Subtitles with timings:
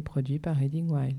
[0.00, 1.16] et produit par Reading Wild.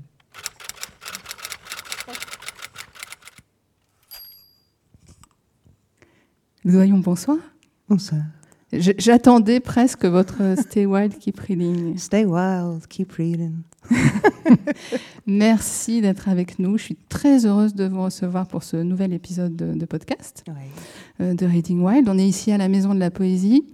[6.64, 7.38] Doyon, bonsoir.
[7.88, 8.22] Bonsoir.
[8.72, 11.96] J'attendais presque votre Stay Wild, Keep Reading.
[11.96, 13.58] Stay wild, keep reading.
[15.26, 16.76] Merci d'être avec nous.
[16.78, 20.44] Je suis très heureuse de vous recevoir pour ce nouvel épisode de, de podcast
[21.20, 22.08] euh, de Reading Wild.
[22.08, 23.64] On est ici à la Maison de la Poésie,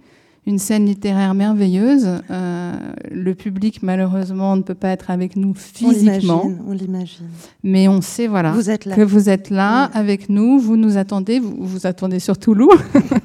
[0.49, 2.09] une scène littéraire merveilleuse.
[2.29, 2.73] Euh,
[3.11, 7.27] le public, malheureusement, ne peut pas être avec nous physiquement, on l'imagine.
[7.63, 8.95] mais on sait voilà, Vous êtes là.
[8.95, 9.99] que vous êtes là Oui.
[9.99, 12.69] avec nous, vous nous attendez, vous, vous attendez surtout Lou.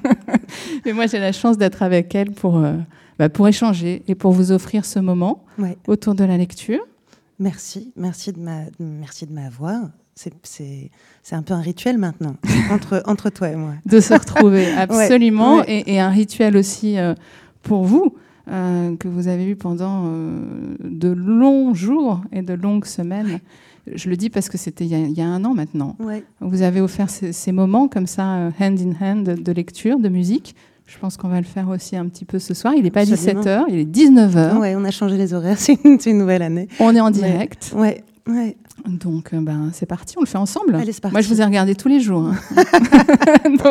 [0.85, 2.75] mais moi, j'ai la chance d'être avec elle pour, euh,
[3.19, 5.77] bah, pour échanger et pour vous offrir ce moment Ouais.
[5.89, 6.81] autour de la lecture.
[7.39, 9.81] Merci, merci de ma, merci de m'avoir.
[10.15, 10.91] C'est,
[11.33, 12.37] un peu un rituel maintenant
[12.71, 13.73] entre, entre toi et moi.
[13.87, 15.83] de se retrouver, absolument, ouais.
[15.87, 17.15] Et, et un rituel aussi euh,
[17.63, 18.15] pour vous,
[18.51, 20.39] euh, que vous avez eu pendant euh,
[20.85, 23.41] de longs jours et de longues semaines.
[23.93, 25.97] Je le dis parce que c'était il y, a- il y a un an maintenant.
[25.99, 26.25] Ouais.
[26.41, 28.23] Vous avez offert ces, ces moments comme ça,
[28.61, 30.55] hand in hand, de lecture, de musique.
[30.87, 32.75] Je pense qu'on va le faire aussi un petit peu ce soir.
[32.77, 33.43] Il n'est pas Absolument.
[33.43, 34.59] 17h, il est 19h.
[34.59, 36.69] ouais, on a changé les horaires, c'est une, une nouvelle année.
[36.81, 37.73] On est en direct.
[37.75, 38.57] Ouais, ouais.
[38.87, 40.75] Donc, euh, ben, c'est parti, on le fait ensemble.
[40.75, 40.93] Allez.
[41.11, 42.29] Moi, je vous ai regardé tous les jours.
[42.29, 42.37] hein.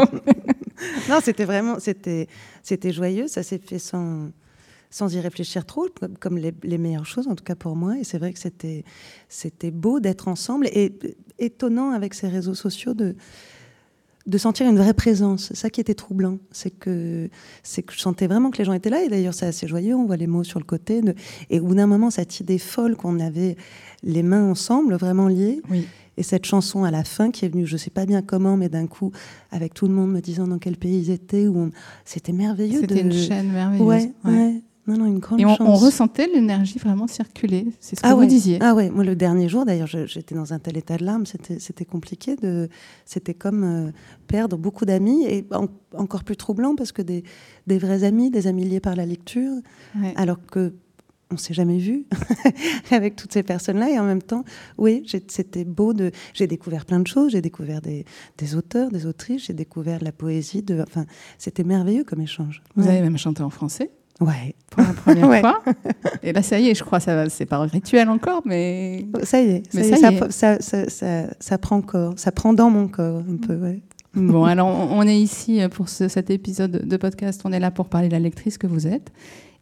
[1.09, 2.27] Non, c'était vraiment, c'était,
[2.61, 3.27] c'était joyeux.
[3.27, 4.29] Ça s'est fait sans,
[4.89, 7.97] sans y réfléchir trop, comme, comme les, les meilleures choses, en tout cas pour moi.
[7.99, 8.83] Et c'est vrai que c'était,
[9.29, 10.97] c'était beau d'être ensemble et
[11.39, 13.15] étonnant avec ces réseaux sociaux de,
[14.25, 15.47] de sentir une vraie présence.
[15.49, 16.37] C'est ça qui était troublant.
[16.51, 17.29] C'est que,
[17.61, 19.03] c'est que je sentais vraiment que les gens étaient là.
[19.03, 19.95] Et d'ailleurs, c'est assez joyeux.
[19.95, 21.01] On voit les mots sur le côté.
[21.01, 21.13] de-
[21.49, 23.57] et au bout d'un moment, cette idée folle qu'on avait
[24.01, 25.61] les mains ensemble, vraiment liées.
[25.69, 25.87] oui.
[26.15, 28.69] Et cette chanson à la fin qui est venue, je sais pas bien comment, mais
[28.69, 29.11] d'un coup,
[29.49, 31.69] avec tout le monde me disant dans quel pays ils étaient, où on...
[32.05, 32.81] c'était merveilleux.
[32.81, 32.99] C'était de...
[33.01, 33.87] une chaîne merveilleuse.
[33.87, 34.31] Ouais, Ouais.
[34.31, 34.61] ouais.
[34.85, 37.67] Non, non, une grande Et on, ressentait l'énergie vraiment circuler.
[37.79, 38.27] C'est ce que ah vous ouais.
[38.27, 38.57] disiez.
[38.61, 41.85] Ah ouais, moi le dernier jour, d'ailleurs, j'étais dans un tel état de larmes, c'était
[41.85, 42.35] compliqué.
[42.35, 42.67] De,
[43.05, 43.91] c'était comme euh,
[44.27, 47.23] perdre beaucoup d'amis et en- encore plus troublant parce que des,
[47.65, 49.53] des vrais amis, des amis liés par la lecture,
[49.95, 50.13] Ouais.
[50.17, 50.73] alors que
[51.31, 52.05] on s'est jamais vu
[52.91, 54.43] avec toutes ces personnes-là et en même temps,
[54.77, 56.11] oui, c'était beau de.
[56.33, 58.05] J'ai découvert plein de choses, j'ai découvert des,
[58.37, 60.81] des auteurs, des autrices, j'ai découvert de la poésie, de.
[60.85, 61.05] Enfin,
[61.39, 62.61] c'était merveilleux comme échange.
[62.75, 62.89] Vous Ouais.
[62.89, 63.89] avez même chanté en français
[64.21, 64.55] Ouais.
[64.69, 65.39] pour la première Ouais.
[65.41, 65.61] fois.
[66.21, 67.29] Et là, ça y est, je crois, ça.
[67.29, 70.31] C'est pas rituel encore, mais Ça y est, ça, Mais ça y est.
[70.31, 73.55] ça, ça, ça- ça prend corps, ça prend dans mon corps un peu.
[73.55, 73.81] Ouais.
[74.13, 74.43] bon.
[74.53, 77.41] Alors, on on est ici pour ce- cet épisode de podcast.
[77.45, 79.11] On est là pour parler de la lectrice que vous êtes,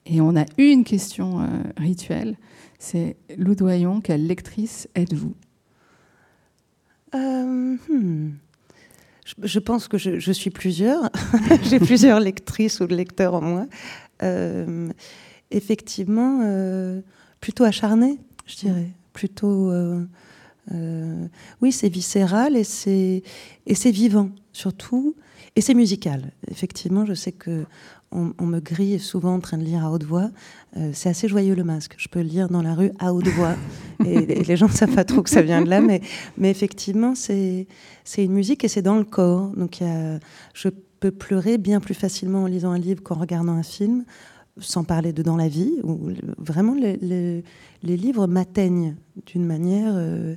[0.06, 1.46] et on a une question euh,
[1.78, 2.36] rituelle.
[2.78, 5.36] C'est Lou Doyon, quelle lectrice êtes-vous?
[7.14, 8.32] Euh, hmm.
[9.26, 11.10] je, je pense que je, je suis plusieurs.
[11.64, 13.66] J'ai plusieurs lectrices ou lecteurs en moi.
[14.24, 14.90] Euh,
[15.52, 17.02] effectivement, euh,
[17.40, 18.90] plutôt acharnée, je dirais.
[19.14, 19.72] Plutôt.
[19.72, 21.28] euh,
[21.62, 23.24] oui, c'est viscéral et c'est
[23.66, 25.16] et c'est vivant surtout
[25.56, 26.32] et c'est musical.
[26.50, 27.66] Effectivement, je sais que
[28.14, 30.30] on, on me grille souvent en train de lire à haute voix.
[30.78, 31.96] Euh, c'est assez joyeux le masque.
[31.98, 33.56] Je peux le lire dans la rue à haute voix
[34.06, 36.02] et, et les gens ne savent pas trop que ça vient de là, mais
[36.38, 37.68] mais effectivement, c'est
[38.06, 39.50] c'est une musique et c'est dans le corps.
[39.58, 40.20] Donc il y a-
[40.54, 40.70] je
[41.02, 44.06] peux pleurer bien plus facilement en lisant un livre qu'en regardant un film,
[44.58, 45.74] sans parler de dans la vie.
[45.84, 47.44] Où vraiment, les,
[47.84, 48.96] livres m'atteignent
[49.26, 50.36] d'une manière euh,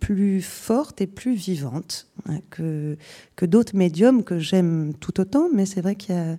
[0.00, 2.96] plus forte et plus vivante hein, que,
[3.36, 5.48] que d'autres médiums que j'aime tout autant.
[5.54, 6.36] Mais c'est vrai qu'il y a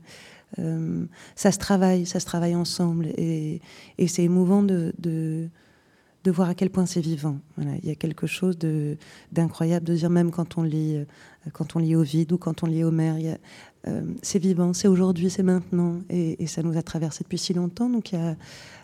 [0.59, 1.05] euh,
[1.35, 3.61] ça se travaille, ça se travaille ensemble et,
[4.07, 5.49] c'est émouvant de,
[6.23, 7.39] de voir à quel point c'est vivant.
[7.57, 8.57] Voilà, il y a quelque chose
[9.31, 11.05] d'incroyable de dire même quand on lit euh,
[11.53, 13.37] quand on lit Ovide ou quand on lit a,
[13.87, 17.53] euh, c'est vivant, c'est aujourd'hui, c'est maintenant et, et ça nous a traversé depuis si
[17.53, 17.89] longtemps.
[17.89, 18.35] Donc il y a,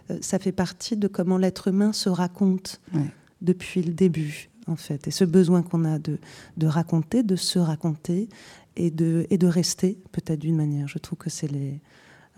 [0.09, 3.05] euh, ça fait partie de comment l'être humain se raconte Ouais.
[3.41, 6.17] depuis le début en fait et ce besoin qu'on a de,
[6.57, 8.27] de raconter, de se raconter
[8.75, 10.87] et de, et de rester peut-être d'une manière.
[10.87, 11.79] Je trouve que c'est les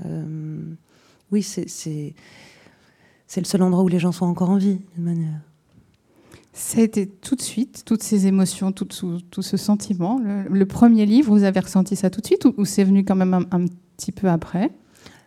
[0.06, 0.74] euh,
[1.32, 2.14] oui c'est
[3.30, 5.40] c'est le seul endroit où les gens sont encore en vie d'une manière.
[6.52, 10.20] Ça a été tout de suite, toutes ces émotions, tout, tout- tout ce sentiment.
[10.20, 13.06] Le, le premier livre, vous avez ressenti ça tout de suite ou, ou c'est venu
[13.06, 13.66] quand même un, un
[13.96, 14.72] petit peu après?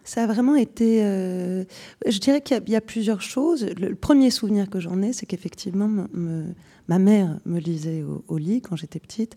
[0.05, 1.05] Ça a vraiment été.
[1.05, 1.65] euh,
[2.07, 3.65] je dirais qu'il y a- il y, a plusieurs choses.
[3.79, 6.55] Le, le premier souvenir que j'en ai, c'est qu'effectivement, me- me-
[6.89, 9.37] ma mère me lisait au, au lit quand j'étais petite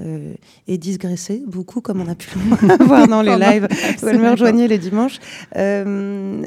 [0.00, 0.34] euh,
[0.66, 2.28] et digressait beaucoup, comme on a pu
[2.62, 3.68] le voir dans les lives
[4.02, 5.18] où elle me rejoignait les dimanches.
[5.56, 6.42] Euh,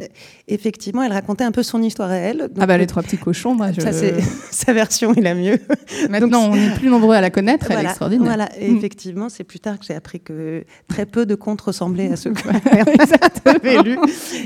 [0.48, 2.38] effectivement, elle racontait un peu son histoire à elle.
[2.40, 3.82] Donc, Ah bah les trois petits cochons, moi je...
[3.82, 4.16] ça, c'est
[4.52, 5.60] sa version, il a mieux.
[6.10, 8.26] Maintenant on est plus nombreux à la connaître, elle est Voilà, extraordinaire.
[8.28, 8.50] Voilà.
[8.60, 8.78] Et Mm.
[8.78, 12.32] effectivement, c'est plus tard que j'ai appris que très peu de contes ressemblaient à ceux
[12.34, 12.86] que ma mère
[13.46, 13.98] avait lus.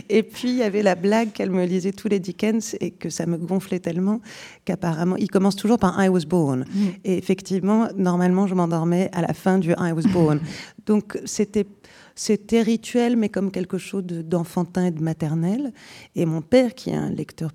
[0.10, 3.10] Et puis, il y avait la blague qu'elle me lisait tous les Dickens et que
[3.10, 4.22] ça me gonflait tellement
[4.66, 6.66] qu'apparemment, il commence toujours par I was born.
[6.72, 6.86] Mm.
[7.06, 10.40] Et effectivement, normalement, je m'endormais à la fin du I was born.
[10.86, 11.66] Donc, c'était.
[12.14, 15.72] C'était rituel, mais comme quelque chose de- d'enfantin et de maternel.
[16.14, 17.52] Et mon père, qui est un lecteur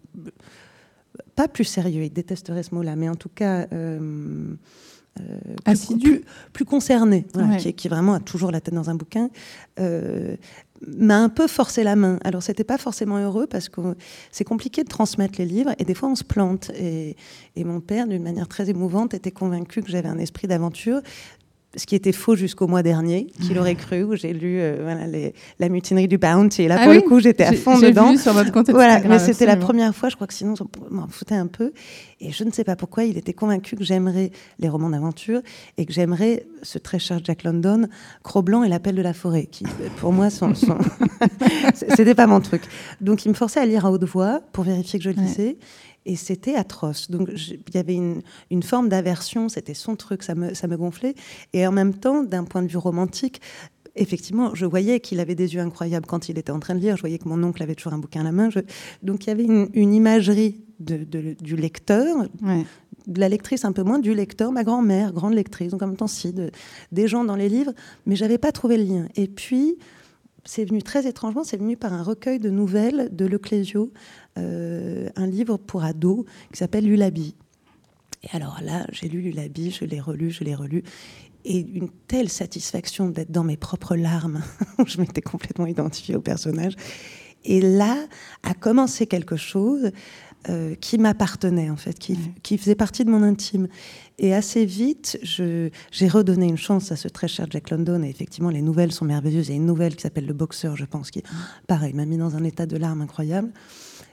[1.34, 4.54] pas plus sérieux, il détesterait ce mot-là, mais en tout cas euh,
[5.20, 6.20] euh, plus, plus,
[6.52, 7.56] plus concerné, voilà, Ouais.
[7.58, 9.28] qui, qui vraiment a toujours la tête dans un bouquin,
[9.78, 10.36] euh,
[10.86, 12.18] m'a un peu forcé la main.
[12.24, 13.80] Alors c'était pas forcément heureux parce que
[14.30, 16.70] c'est compliqué de transmettre les livres et des fois on se plante.
[16.74, 17.16] Et,
[17.56, 21.00] et mon père, d'une manière très émouvante, était convaincu que j'avais un esprit d'aventure.
[21.76, 25.06] Ce qui était faux jusqu'au mois dernier, qu'il aurait cru, où j'ai lu euh, voilà,
[25.06, 26.62] les- La mutinerie du Bounty.
[26.62, 28.12] Et là, Ah pour oui, le coup, j'étais à fond dedans.
[28.12, 30.54] vu sur votre compte Voilà, mais c'était la première fois, je crois que sinon,
[30.90, 31.72] on m'en foutait un peu.
[32.20, 35.42] Et je ne sais pas pourquoi, il était convaincu que j'aimerais les romans d'aventure
[35.76, 37.88] et que j'aimerais ce très cher Jack London,
[38.22, 39.64] Cro-Blanc et L'Appel de la forêt, qui,
[39.98, 40.54] pour moi, sont.
[40.54, 40.78] sont-
[41.74, 42.62] c'était pas mon truc.
[43.02, 45.56] Donc, il me forçait à lire à haute voix pour vérifier que je Ouais.
[46.08, 47.10] Et c'était atroce.
[47.10, 50.76] Donc, il y avait une, une forme d'aversion, c'était son truc, ça me, ça me
[50.76, 51.14] gonflait.
[51.52, 53.40] Et en même temps, d'un point de vue romantique,
[53.96, 56.96] effectivement, je voyais qu'il avait des yeux incroyables quand il était en train de lire.
[56.96, 58.50] Je voyais que mon oncle avait toujours un bouquin à la main.
[58.50, 58.60] Je-
[59.02, 62.64] Donc il y avait une, une imagerie de- de- du lecteur, Ouais.
[63.06, 65.96] de la lectrice un peu moins, du lecteur, ma grand-mère, grande lectrice, donc en même
[65.96, 66.50] temps si, de-
[66.92, 67.72] des gens dans les livres,
[68.04, 69.08] mais j'avais pas trouvé le lien.
[69.16, 69.76] Et puis,
[70.46, 73.92] c'est venu très étrangement, c'est venu par un recueil de nouvelles de Leclésio,
[74.38, 77.34] euh, un livre pour ados qui s'appelle Lulabi.
[78.22, 80.82] Et alors là, j'ai lu Lulabi, je l'ai relu, je l'ai relu.
[81.44, 84.42] Et une telle satisfaction d'être dans mes propres larmes.
[84.86, 86.74] je m'étais complètement identifiée au personnage.
[87.44, 87.96] Et là
[88.42, 89.90] a commencé quelque chose
[90.48, 93.66] euh, qui m'appartenait, en fait, qui, qui faisait partie de mon intime.
[94.18, 98.02] Et assez vite, j'ai redonné une chance à ce très cher Jack London.
[98.02, 99.48] Et effectivement, les nouvelles sont merveilleuses.
[99.48, 101.22] Il y a une nouvelle qui s'appelle Le Boxeur, je pense, qui,
[101.66, 103.50] pareil, m'a mis dans un état de larmes incroyable.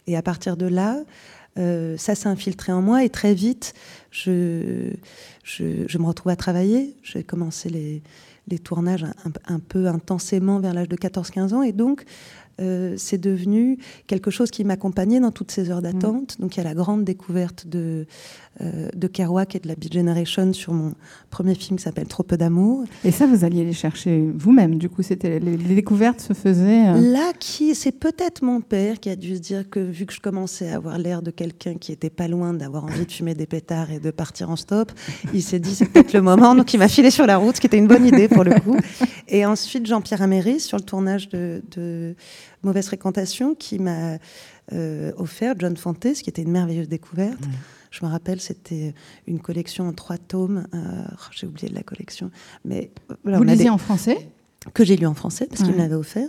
[0.07, 0.97] Et à partir de là,
[1.59, 3.03] euh, ça s'est infiltré en moi.
[3.03, 3.73] Et très vite,
[4.09, 4.91] je,
[5.43, 6.97] je, je me retrouve à travailler.
[7.03, 8.01] J'ai commencé les,
[8.47, 11.63] les tournages un, un peu intensément vers l'âge de 14-15 ans.
[11.63, 12.03] Et donc,
[12.63, 13.77] euh, c'est devenu
[14.07, 16.39] quelque chose qui m'accompagnait dans toutes ces heures d'attente.
[16.39, 18.05] Donc il y a la grande découverte de,
[18.61, 20.93] de Kerouac et de la Beat Generation sur mon
[21.31, 22.83] premier film qui s'appelle Trop peu d'amour.
[23.03, 24.77] Et ça, vous alliez les chercher vous-même.
[24.77, 26.87] Du coup, c'était les, les découvertes se faisaient.
[26.89, 30.13] euh, Là, qui, c'est peut-être mon père qui a dû se dire que vu que
[30.13, 33.33] je commençais à avoir l'air de quelqu'un qui était pas loin d'avoir envie de fumer
[33.33, 34.91] des pétards et de partir en stop,
[35.33, 36.53] il s'est dit c'est peut-être le moment.
[36.53, 38.59] Donc il m'a filé sur la route, ce qui était une bonne idée pour le
[38.59, 38.77] coup.
[39.27, 42.15] Et ensuite Jean-Pierre Améry sur le tournage de, de
[42.61, 44.17] Mauvaise Fréquentation qui m'a
[44.71, 47.39] euh, offert John Fante, ce qui était une merveilleuse découverte.
[47.93, 48.95] Je me rappelle, c'était
[49.27, 50.65] une collection en trois tomes.
[50.73, 52.31] euh, oh, J'ai oublié de la collection,
[52.65, 54.29] mais euh, vous lisiez en français?
[54.73, 56.27] Que j'ai lu en français parce qu'il me l'avait offert.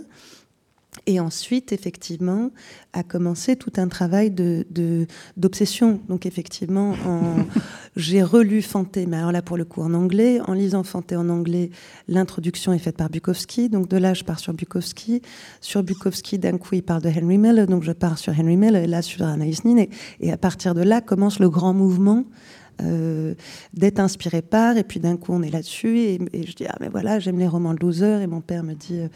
[1.07, 2.51] Et ensuite, effectivement,
[2.93, 5.05] a commencé tout un travail de, de-
[5.37, 5.99] d'obsession.
[6.07, 7.45] Donc, effectivement, en-
[7.95, 10.39] j'ai relu Fanté, mais alors là, pour le coup, en anglais.
[10.47, 11.69] En lisant Fanté en anglais,
[12.07, 13.69] l'introduction est faite par Bukowski.
[13.69, 15.21] Donc, de là, je pars sur Bukowski.
[15.61, 17.67] Sur Bukowski, d'un coup, il parle de Henry Miller.
[17.67, 19.77] Donc, je pars sur Henry Miller et là, sur Anaïs Nin.
[19.77, 19.89] Et,
[20.21, 22.23] et à partir de là, commence le grand mouvement
[22.81, 23.33] euh,
[23.73, 26.75] d'être inspiré par, et puis d'un coup on est là-dessus, et, et je dis ah
[26.81, 29.07] mais voilà j'aime les romans de loser, et mon père me dit, euh,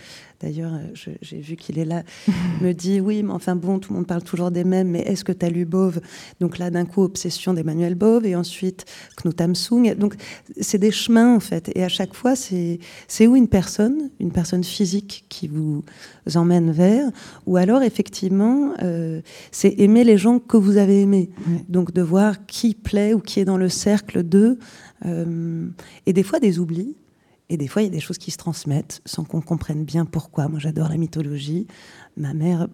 [0.41, 2.03] d'ailleurs euh, j'ai vu qu'il est là,
[2.61, 5.23] me dit oui mais enfin bon tout le monde parle toujours des mêmes, mais est-ce
[5.23, 5.99] que tu as lu Bove?
[6.39, 8.85] Donc là d'un coup obsession d'Emmanuel Bove, et ensuite
[9.17, 10.15] Knut Hamsung, donc
[10.61, 14.31] c'est des chemins en fait, et à chaque fois c'est c'est où une personne, une
[14.31, 15.83] personne physique qui vous
[16.35, 17.09] emmène vers,
[17.45, 21.29] ou alors effectivement euh, c'est aimer les gens que vous avez aimés.
[21.47, 21.65] Ouais.
[21.67, 24.57] Donc de voir qui plaît ou qui est dans le cercle d'eux.
[25.05, 25.67] euh,
[26.05, 26.95] et des fois des oublis.
[27.51, 30.05] Et des fois, il y a des choses qui se transmettent sans qu'on comprenne bien
[30.05, 30.47] pourquoi.
[30.49, 31.65] Moi, j'adore la mythologie.
[32.15, 32.67] Ma mère,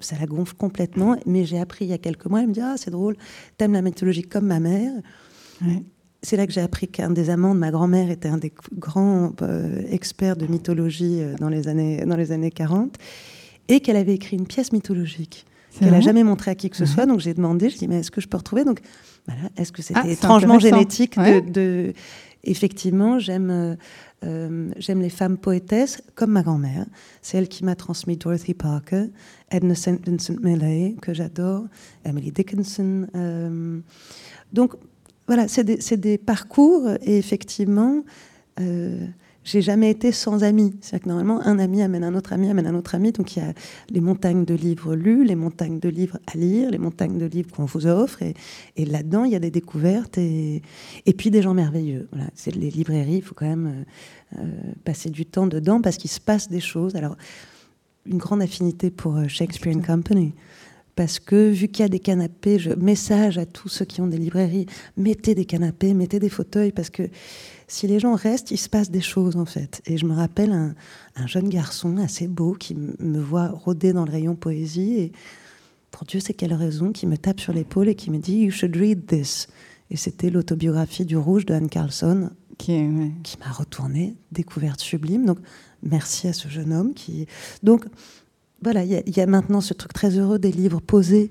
[0.00, 1.16] ça la gonfle complètement.
[1.26, 3.16] Mais j'ai appris il y a quelques mois, elle me dit Ah, c'est drôle,
[3.58, 4.90] t'aimes la mythologie comme ma mère.
[5.60, 5.82] Ouais.
[6.22, 9.32] C'est là que j'ai appris qu'un des amants de ma grand-mère était un des grands
[9.42, 12.96] euh, experts de mythologie euh, dans les années, dans les années 40
[13.68, 15.44] et qu'elle avait écrit une pièce mythologique
[15.78, 16.88] qu'elle n'a jamais montré à qui que ce Ouais.
[16.88, 17.04] soit.
[17.04, 18.64] Donc j'ai demandé, je dis mais est-ce que je peux retrouver?
[18.64, 18.80] Donc
[19.26, 21.40] voilà, est-ce que c'était Ah, étrangement génétique de, Ouais.
[21.40, 21.92] de-
[22.48, 23.74] Effectivement, j'aime euh,
[24.24, 26.86] euh, j'aime les femmes poétesses comme ma grand-mère.
[27.20, 29.06] C'est elle qui m'a transmis Dorothy Parker,
[29.50, 29.98] Edna St.
[30.08, 31.64] Vincent Millay que j'adore,
[32.04, 33.08] Emily Dickinson.
[33.16, 33.80] euh,
[34.52, 34.74] donc
[35.26, 38.04] voilà, c'est des, c'est des parcours et effectivement.
[38.60, 39.06] Euh,
[39.46, 40.74] j'ai jamais été sans amis.
[40.80, 43.12] C'est-à-dire que normalement, un ami amène un autre ami, amène un autre ami.
[43.12, 43.54] Donc il y a
[43.88, 47.52] les montagnes de livres lus, les montagnes de livres à lire, les montagnes de livres
[47.52, 48.22] qu'on vous offre.
[48.22, 48.34] Et,
[48.76, 50.62] et là-dedans, il y a des découvertes et,
[51.06, 52.08] et puis des gens merveilleux.
[52.10, 52.28] Voilà.
[52.34, 53.86] C'est les librairies, il faut quand même
[54.34, 56.96] euh, euh, passer du temps dedans parce qu'il se passe des choses.
[56.96, 57.16] Alors,
[58.04, 60.34] une grande affinité pour euh, Shakespeare and Company.
[60.96, 64.06] Parce que vu qu'il y a des canapés, je message à tous ceux qui ont
[64.06, 67.02] des librairies, mettez des canapés, mettez des fauteuils, parce que
[67.68, 69.82] si les gens restent, il se passe des choses en fait.
[69.86, 70.74] Et je me rappelle un,
[71.16, 75.12] un jeune garçon assez beau qui me voit rôder dans le rayon poésie et
[75.90, 78.50] pour Dieu sait quelle raison, qui me tape sur l'épaule et qui me dit You
[78.50, 79.46] should read this.
[79.90, 83.12] Et c'était l'autobiographie du Rouge de Anne Carlson Qui est, ouais.
[83.22, 85.24] qui m'a retourné, découverte sublime.
[85.24, 85.38] Donc,
[85.82, 87.26] merci à ce jeune homme qui.
[87.62, 87.86] Donc,
[88.62, 91.30] voilà, il y, a- il y a maintenant ce truc très heureux des livres posés.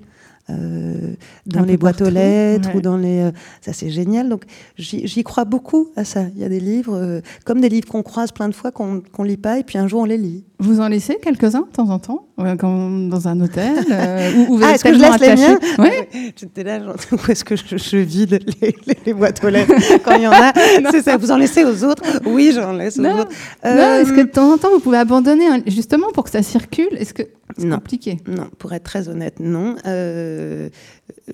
[0.52, 1.16] Euh,
[1.48, 2.76] dans les boîtes aux lettres ouais.
[2.76, 4.30] ou dans les euh, ça c'est génial.
[4.30, 4.44] Donc
[4.78, 6.26] j'y crois beaucoup à ça.
[6.36, 9.02] Il y a des livres euh, comme des livres qu'on croise plein de fois qu'on
[9.02, 11.72] qu'on lit pas et puis un jour on les lit Vous en laissez quelques-uns de
[11.72, 14.94] temps en temps euh, quand, Dans un hôtel euh, où, où vous ah est-ce que
[14.94, 16.10] je laisse les miens ouais.
[16.40, 19.74] j'étais là genre, où est-ce que je, je vide les, les- les boîtes aux lettres
[20.04, 20.54] quand il y en a?
[20.92, 22.04] C'est ça vous en laissez aux autres?
[22.26, 23.20] Oui j'en laisse aux Non.
[23.20, 23.32] autres
[23.66, 26.30] Non, Euh, est-ce que de temps en temps vous pouvez abandonner un- justement pour que
[26.30, 26.90] ça circule?
[26.98, 27.24] Est-ce que
[27.58, 28.18] c'est compliqué?
[28.28, 29.76] Non, pour être très honnête, non.
[29.86, 30.70] Euh,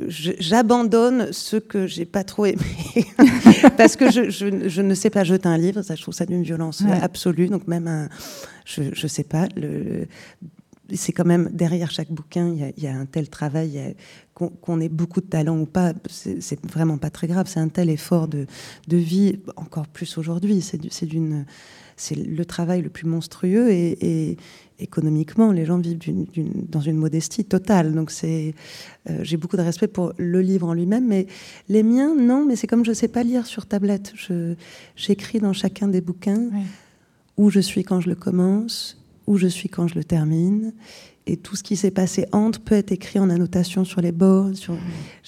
[0.09, 2.57] J'abandonne ce que j'ai pas trop aimé
[3.77, 5.81] parce que je, je- je ne sais pas jeter un livre.
[5.81, 6.97] Ça, je trouve ça d'une violence Ouais.
[7.01, 7.47] absolue.
[7.47, 8.07] Donc même un,
[8.75, 9.47] je, je sais pas.
[10.93, 13.95] C'est quand même derrière chaque bouquin, il y a, un tel travail,
[14.33, 17.47] qu'on ait beaucoup de talent ou pas, c'est vraiment pas très grave.
[17.47, 18.47] C'est un tel effort de,
[18.89, 20.61] vie, encore plus aujourd'hui.
[20.61, 24.37] C'est le travail le plus monstrueux et,
[24.79, 25.99] économiquement, les gens vivent
[26.67, 27.93] dans une modestie totale.
[27.93, 28.55] Donc c'est,
[29.09, 31.27] euh, j'ai beaucoup de respect pour le livre en lui-même, mais
[31.69, 32.45] les miens, non.
[32.45, 34.13] Mais c'est comme je sais pas lire sur tablette.
[34.95, 36.49] J'écris dans chacun des bouquins.
[37.41, 40.73] Où je suis quand je le commence, où je suis quand je le termine.
[41.27, 44.55] Et tout ce qui s'est passé entre peut être écrit en annotation sur les bords.
[44.55, 44.75] Sur...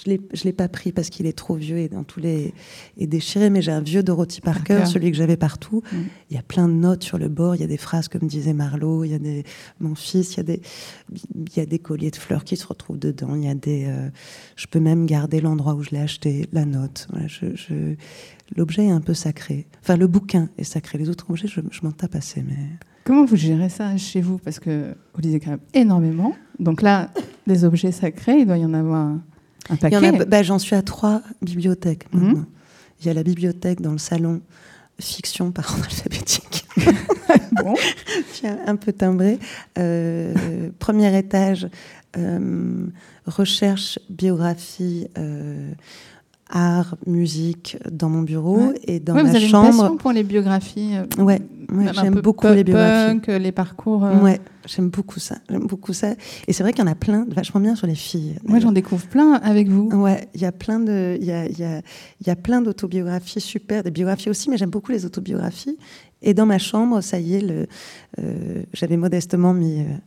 [0.03, 2.53] Je ne l'ai pas pris parce qu'il est trop vieux et, dans tous les...
[2.97, 4.89] et déchiré, mais j'ai un vieux Dorothy Parker, Parker.
[4.91, 5.83] celui que j'avais partout.
[5.91, 5.97] Mm.
[6.31, 8.27] Il y a plein de notes sur le bord, il y a des phrases comme
[8.27, 9.43] disait Marlowe, il y a des...
[9.79, 10.61] mon fils, il y, a des...
[11.13, 13.85] il y a des colliers de fleurs qui se retrouvent dedans, il y a des...
[13.87, 14.09] euh,
[14.55, 17.07] Je peux même garder l'endroit où je l'ai acheté, la note.
[17.11, 17.93] Voilà, je- je-
[18.55, 19.67] L'objet est un peu sacré.
[19.81, 20.97] Enfin, le bouquin est sacré.
[20.97, 22.57] Les autres objets, je, je m'en tape assez, mais...
[23.05, 24.37] Comment vous gérez ça chez vous?
[24.37, 26.33] Parce que vous lisez quand même énormément.
[26.59, 27.09] Donc là,
[27.47, 29.21] les objets sacrés, il doit y en avoir un,
[29.69, 30.25] un paquet.
[30.25, 32.23] bah, J'en suis à trois bibliothèques Mhm.
[32.25, 32.45] maintenant.
[33.01, 34.41] Il y a la bibliothèque dans le salon,
[34.99, 36.65] fiction par ordre alphabétique,
[37.51, 37.73] Bon.
[38.33, 39.39] qui est un peu timbré.
[39.77, 41.67] Euh, premier étage,
[42.17, 42.85] euh,
[43.25, 45.71] recherche, biographie, euh,
[46.53, 48.79] art, musique dans mon bureau Ouais.
[48.85, 49.67] et dans Ouais, ma vous avez une chambre.
[49.81, 50.91] passion pour les biographies.
[50.95, 51.41] euh, Ouais,
[51.93, 53.19] j'aime beaucoup les biographies.
[53.19, 54.05] punk, les parcours.
[54.05, 55.37] euh, Ouais, j'aime beaucoup ça.
[55.49, 56.13] J'aime beaucoup ça.
[56.47, 58.35] Et c'est vrai qu'il y en a plein, vachement bien sur les filles.
[58.45, 59.89] Moi, j'en découvre plein avec vous.
[59.89, 61.81] Ouais, il y a plein de, il y a, il y a,
[62.25, 65.77] y a plein d'autobiographies super, des biographies aussi, mais j'aime beaucoup les autobiographies.
[66.21, 67.65] Et dans ma chambre, ça y est, le,
[68.19, 69.97] euh, j'avais modestement mis euh, euh,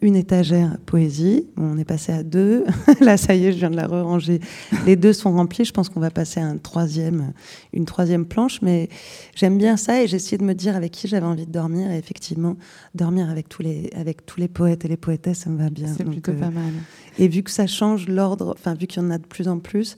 [0.00, 1.46] une étagère poésie.
[1.56, 2.64] On est passé à deux.
[3.00, 4.40] Là, ça y est, je viens de la ranger.
[4.86, 5.64] Les deux sont remplis.
[5.64, 7.32] Je pense qu'on va passer à un troisième,
[7.72, 8.62] une troisième planche.
[8.62, 8.88] Mais
[9.34, 11.90] j'aime bien ça et j'ai essayé de me dire avec qui j'avais envie de dormir.
[11.90, 12.56] Et effectivement,
[12.94, 15.92] dormir avec tous les, avec tous les poètes et les poétesses, ça me va bien.
[15.96, 16.72] C'est plutôt euh, pas mal.
[17.18, 19.58] Et vu que ça change l'ordre, enfin vu qu'il y en a de plus en
[19.58, 19.96] plus,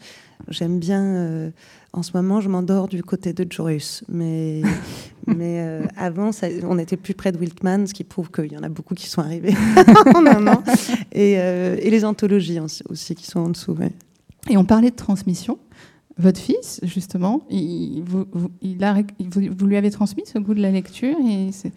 [0.49, 1.03] j'aime bien.
[1.05, 1.51] euh,
[1.97, 4.63] en ce moment, je m'endors du côté de Joyce, mais
[5.29, 8.57] mais euh, avant, ça- on était plus près de Wiltman, ce qui prouve qu'il y
[8.59, 9.55] en a beaucoup qui sont arrivés
[10.15, 10.63] en un an,
[11.13, 13.73] et, euh, et les anthologies aussi qui sont en dessous.
[13.73, 13.93] ouais.
[14.51, 15.59] Et on parlait de transmission.
[16.19, 20.39] Votre fils, justement, il, vous, vous- il a, réc- vous, vous lui avez transmis ce
[20.39, 21.73] goût de la lecture et c'est-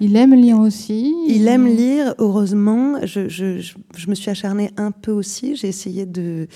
[0.00, 1.14] il aime lire aussi.
[1.26, 2.98] Il aime lire, heureusement.
[3.04, 5.56] Je, je, je, je me suis acharnée un peu aussi.
[5.56, 6.46] J'ai essayé de.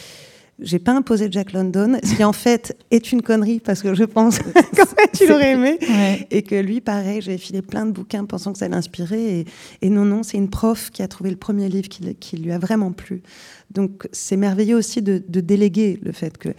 [0.59, 4.05] J'ai pas imposé Jack London, ce qui en fait est une connerie parce que je
[4.05, 4.39] pense
[4.77, 5.79] qu'en fait il aurait aimé.
[5.81, 6.27] Ouais.
[6.31, 9.41] Et que lui, pareil, j'avais filé plein de bouquins pensant que ça l'inspirait.
[9.41, 9.45] Et,
[9.81, 12.53] et non, non, c'est une prof qui a trouvé le premier livre qui, qui lui
[12.53, 13.23] a vraiment plu.
[13.71, 16.51] Donc c'est merveilleux aussi de, de déléguer le fait que.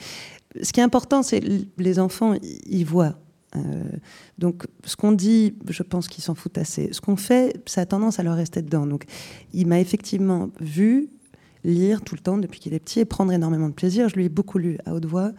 [0.62, 1.42] Ce qui est important, c'est
[1.78, 2.36] les enfants,
[2.68, 3.23] ils voient.
[3.56, 3.84] Euh,
[4.38, 6.90] donc, ce qu'on dit, je pense qu'ils s'en foutent assez.
[6.92, 8.86] Ce qu'on fait, ça a tendance à leur rester dedans.
[8.86, 9.06] Donc,
[9.54, 11.10] il m'a effectivement vu,
[11.64, 14.10] lire tout le temps depuis qu'il est petit et prendre énormément de plaisir.
[14.10, 15.32] Je lui ai beaucoup lu à haute voix.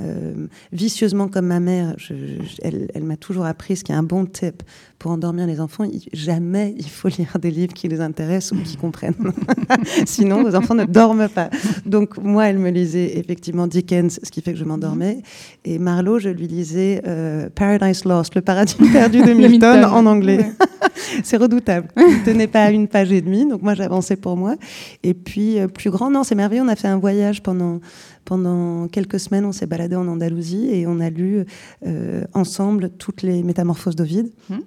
[0.00, 3.94] Euh, vicieusement comme ma mère, je- je- elle, elle m'a toujours appris ce qui est
[3.94, 4.64] un bon tip
[4.98, 5.84] pour endormir les enfants.
[5.84, 9.14] il- jamais il faut lire des livres qui les intéressent ou qui comprennent.
[10.06, 11.48] Sinon, vos enfants ne dorment pas.
[11.86, 15.22] Donc, moi, elle me lisait effectivement Dickens, ce qui fait que je m'endormais.
[15.64, 20.38] Et Marlowe, je lui lisais euh, Paradise Lost, le paradis perdu de Milton, en anglais.
[20.38, 20.88] Ouais.
[21.22, 21.88] c'est redoutable.
[21.96, 24.56] Il ne tenait pas à une page et demie, donc moi j'avançais pour moi.
[25.02, 26.62] Et puis euh, plus grand, non, c'est merveilleux.
[26.62, 27.80] On a fait un voyage pendant
[28.24, 29.44] pendant quelques semaines.
[29.44, 31.44] On s'est baladé en Andalousie et on a lu
[31.86, 34.30] euh, ensemble toutes les Métamorphoses d'Ovide.
[34.48, 34.60] Hmm.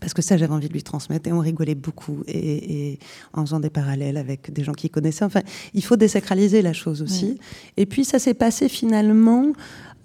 [0.00, 2.98] Parce que ça, j'avais envie de lui transmettre et on rigolait beaucoup et, et
[3.34, 5.24] en faisant des parallèles avec des gens qui connaissaient.
[5.24, 5.42] Enfin,
[5.74, 7.38] il faut désacraliser la chose aussi.
[7.76, 9.52] Et puis, ça s'est passé finalement.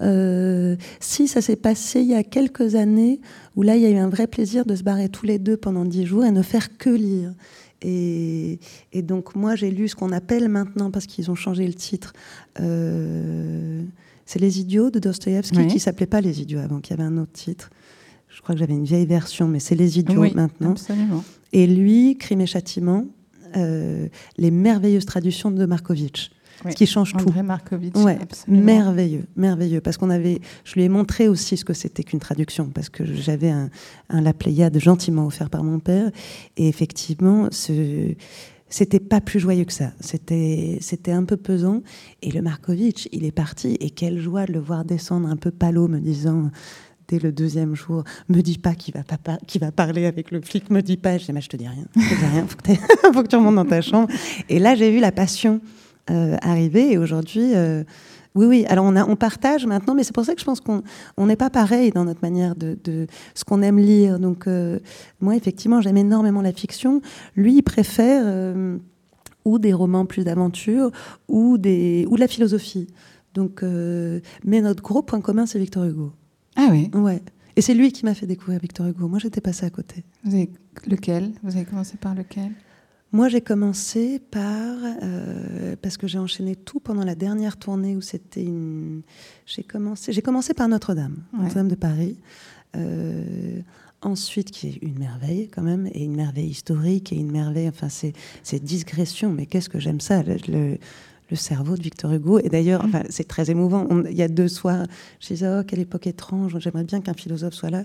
[0.02, 3.22] euh, si ça s'est passé il y a quelques années
[3.56, 5.58] où là il y a eu un vrai plaisir de se barrer tous les deux
[5.58, 7.34] pendant dix jours et ne faire que lire.
[7.82, 8.60] Et,
[8.94, 12.14] et donc moi j'ai lu ce qu'on appelle maintenant parce qu'ils ont changé le titre.
[12.60, 13.84] euh,
[14.26, 15.68] c'est Les Idiots de Dostoïevski Oui.
[15.68, 17.70] qui s'appelait pas Les Idiots avant, qui avait un autre titre.
[18.28, 20.72] Je crois que j'avais une vieille version, mais c'est Les Idiots Oui, maintenant.
[20.72, 21.24] Absolument.
[21.54, 23.06] Et lui, Crime et Châtiment,
[23.56, 26.32] euh, les merveilleuses traductions de Markovitch,
[26.66, 26.72] Oui.
[26.72, 27.32] ce qui change tout.
[27.44, 27.96] Markovitch.
[27.96, 28.18] Ouais,
[28.48, 29.82] merveilleux, merveilleux.
[29.82, 33.06] Parce qu'on avait, je lui ai montré aussi ce que c'était qu'une traduction, parce que
[33.06, 33.70] j'avais un,
[34.10, 36.12] un La Pléiade gentiment offert par mon père,
[36.58, 38.14] et effectivement, ce,
[38.70, 39.92] c'était pas plus joyeux que ça.
[40.00, 41.82] C'était, c'était un peu pesant.
[42.22, 45.52] Et le Markovitch, il est parti, et quelle joie de le voir descendre un peu
[45.52, 46.50] palo, me disant.
[47.08, 50.42] Dès le deuxième jour, me dis pas qu'il va, pas qu'il va parler avec le
[50.42, 51.20] flic, me dis pas.
[51.20, 52.72] Je dis, mais je te dis rien, je te dis rien, faut que,
[53.14, 54.10] faut que tu remontes dans ta chambre.
[54.50, 55.62] Et là, j'ai vu la passion
[56.08, 57.84] arriver, et aujourd'hui, euh,
[58.36, 58.66] oui, oui.
[58.68, 60.84] Alors on, a, on partage maintenant, mais c'est pour ça que je pense qu'on
[61.16, 64.20] on n'est pas pareil dans notre manière de, de ce qu'on aime lire.
[64.20, 64.80] Donc euh,
[65.22, 67.02] moi, effectivement, j'aime énormément la fiction.
[67.36, 68.78] Lui, il préfère euh,
[69.46, 70.92] ou des romans plus d'aventure
[71.28, 72.88] ou des ou de la philosophie.
[73.34, 76.12] Donc, euh, mais notre gros point commun, c'est Victor Hugo.
[76.56, 76.90] Ah oui.
[76.94, 77.22] Ouais.
[77.56, 79.08] Et c'est lui qui m'a fait découvrir Victor Hugo.
[79.08, 80.04] Moi, j'étais passée à côté.
[80.26, 80.50] Vous avez
[80.88, 81.32] lequel?
[81.42, 82.52] Vous avez commencé par lequel?
[83.16, 88.02] Moi, j'ai commencé par euh, parce que j'ai enchaîné tout pendant la dernière tournée où
[88.02, 89.04] c'était une.
[89.46, 90.12] J'ai commencé.
[90.12, 91.44] J'ai commencé par Notre-Dame, Ouais.
[91.44, 92.18] Notre-Dame de Paris.
[92.76, 93.62] Euh,
[94.02, 97.70] ensuite, qui est une merveille quand même, et une merveille historique et une merveille.
[97.70, 98.12] Enfin, c'est
[98.44, 100.78] c'est digression, mais qu'est-ce que j'aime ça le, le-
[101.30, 102.40] le cerveau de Victor Hugo.
[102.40, 103.88] Et d'ailleurs, enfin, c'est très émouvant.
[103.90, 104.86] On- il y a deux soirs,
[105.20, 107.84] je disais, oh, quelle époque étrange, j'aimerais bien qu'un philosophe soit là.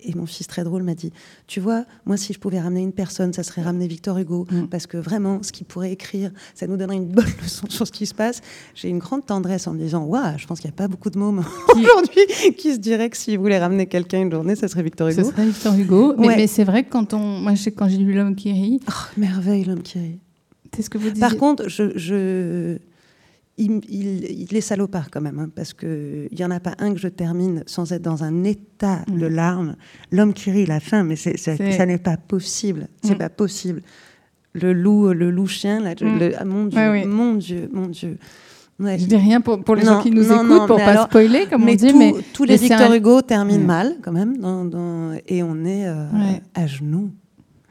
[0.00, 1.12] Et mon fils, très drôle, m'a dit,
[1.48, 4.46] tu vois, moi, si je pouvais ramener une personne, ça serait ramener Victor Hugo.
[4.50, 4.66] Mm.
[4.68, 7.92] Parce que vraiment, ce qu'il pourrait écrire, ça nous donnerait une bonne leçon sur ce
[7.92, 8.40] qui se passe.
[8.76, 11.10] J'ai une grande tendresse en me disant, waouh, je pense qu'il n'y a pas beaucoup
[11.10, 14.82] de mômes aujourd'hui qui se diraient que s'ils voulaient ramener quelqu'un une journée, ça serait
[14.84, 15.30] Victor Ce Hugo.
[15.30, 16.14] serait Victor Hugo.
[16.16, 16.36] Mais, Ouais.
[16.36, 19.64] mais c'est vrai que quand on, moi, quand j'ai lu L'homme qui rit, Oh, merveille,
[19.64, 20.18] l'homme qui rit.
[20.74, 21.20] C'est ce que vous disiez.
[21.20, 22.78] Par contre, je, je-
[23.60, 26.92] il, il- il est salopard quand même, hein, parce qu'il n'y en a pas un
[26.94, 29.34] que je termine sans être dans un état de Mm.
[29.34, 29.76] larmes.
[30.12, 32.86] L'homme qui rit, la fin, mais c'est- c'est- C'est- ça n'est pas possible.
[33.02, 33.18] C'est Mm.
[33.18, 33.82] pas possible.
[34.54, 36.18] Le loup, le loup chien, là, Mm.
[36.18, 37.06] le- ah, mon Dieu, Ouais, oui.
[37.06, 38.16] mon Dieu, mon Dieu.
[38.78, 38.96] Ouais.
[38.96, 40.84] Je dis rien pour, pour les Non, gens qui nous non, écoutent, non, pour pas
[40.84, 41.88] alors- spoiler, comme mais on dit.
[41.90, 45.64] tout- mais tous les Victor un- Hugo terminent mal, quand même, dans- dans- et on
[45.64, 46.40] est euh, Ouais.
[46.54, 47.10] à genoux.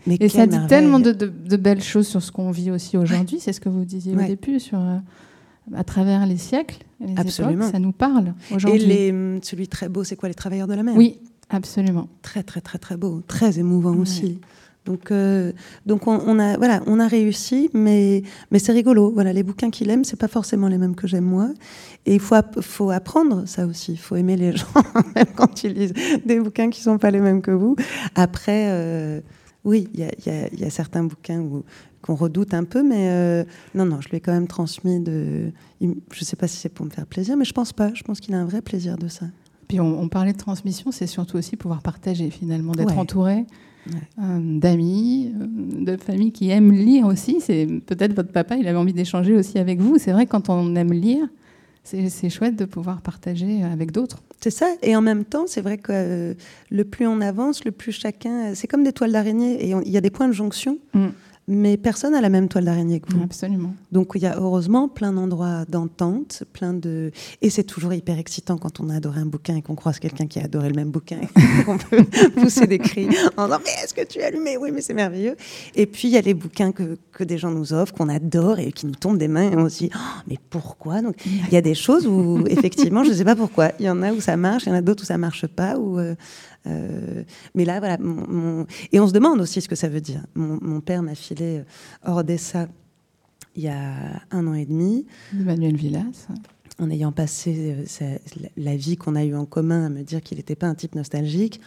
[0.07, 0.67] Mais Et ça dit merveille.
[0.69, 3.39] tellement de, de- de belles choses sur ce qu'on vit aussi aujourd'hui.
[3.39, 4.97] C'est ce que vous disiez au début, sur, euh,
[5.75, 7.63] à travers les siècles, et les Absolument.
[7.65, 8.85] époques, ça nous parle Et aujourd'hui.
[8.85, 10.95] les, hum, celui très beau, c'est quoi Les Travailleurs de la mer?
[10.95, 12.07] Oui, absolument.
[12.21, 13.99] très très très très beau, très émouvant Ouais.
[13.99, 14.39] aussi.
[14.85, 15.51] Donc, euh,
[15.85, 19.11] donc on, on a voilà, on a réussi, mais mais c'est rigolo.
[19.13, 21.49] Voilà, les bouquins qu'il aime, c'est pas forcément les mêmes que j'aime moi.
[22.05, 23.91] Et il faut app- faut apprendre ça aussi.
[23.91, 24.65] Il faut aimer les gens
[25.13, 25.93] même quand ils lisent
[26.25, 27.75] des bouquins qui sont pas les mêmes que vous.
[28.15, 29.19] Après, euh,
[29.67, 31.45] oui, il y a, il y a- il y a certains bouquins
[32.01, 33.43] qu'on redoute un peu, mais euh,
[33.75, 35.51] non non, je lui ai quand même transmis de.
[35.81, 37.91] je sais pas si c'est pour me faire plaisir, mais je pense pas.
[37.93, 39.25] Je pense qu'il a un vrai plaisir de ça.
[39.67, 42.97] Puis on, on parlait de transmission, c'est surtout aussi pouvoir partager finalement, d'être Ouais.
[42.99, 43.45] entouré
[43.87, 44.01] Ouais.
[44.23, 45.45] euh, d'amis, euh,
[45.85, 47.37] de familles qui aiment lire aussi.
[47.41, 49.97] C'est peut-être votre papa, il avait envie d'échanger aussi avec vous.
[49.97, 51.27] C'est vrai quand on aime lire,
[51.87, 54.17] c'est chouette de pouvoir partager avec d'autres.
[54.41, 54.67] C'est ça.
[54.81, 56.33] Et en même temps, c'est vrai que euh,
[56.69, 58.53] le plus on avance, le plus chacun.
[58.55, 59.65] C'est comme des toiles d'araignée.
[59.65, 60.77] Et il y a des points de jonction.
[60.93, 61.07] Mm.
[61.49, 63.23] Mais personne n'a la même toile d'araignée que vous.
[63.23, 63.73] Absolument.
[63.93, 68.57] Donc il y a heureusement plein d'endroits d'entente, plein de et c'est toujours hyper excitant
[68.57, 70.89] quand on a adoré un bouquin et qu'on croise quelqu'un qui a adoré le même
[70.89, 72.03] bouquin, et qu'on peut
[72.35, 73.07] pousser des cris
[73.37, 74.57] en disant mais est-ce que tu as allumé?
[74.57, 75.37] Oui mais c'est merveilleux.
[75.73, 78.59] Et puis il y a les bouquins que, que des gens nous offrent, qu'on adore
[78.59, 81.01] et qui nous tombent des mains et on se dit Oh, mais pourquoi?
[81.01, 83.71] Donc il y a des choses où effectivement je ne sais pas pourquoi.
[83.79, 85.47] Il y en a où ça marche, il y en a d'autres où ça marche
[85.47, 85.77] pas.
[85.77, 86.15] Où, euh,
[86.65, 87.23] euh,
[87.55, 90.23] mais là voilà mon- mon- et on se demande aussi ce que ça veut dire.
[90.35, 91.63] Mon, mon père m'a filé euh,
[92.11, 92.67] Ordessa
[93.55, 96.27] il y a un an et demi, Emmanuel Villas.
[96.79, 98.19] en ayant passé euh, sa-
[98.55, 100.93] la vie qu'on a eue en commun à me dire qu'il n'était pas un type
[100.93, 101.59] nostalgique.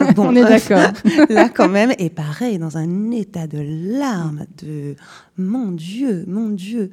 [0.00, 0.90] Euh, bon, On est d'accord.
[1.28, 3.58] là quand même, et pareil, dans un état de
[3.98, 4.94] larmes, de
[5.36, 6.90] mon Dieu, mon Dieu.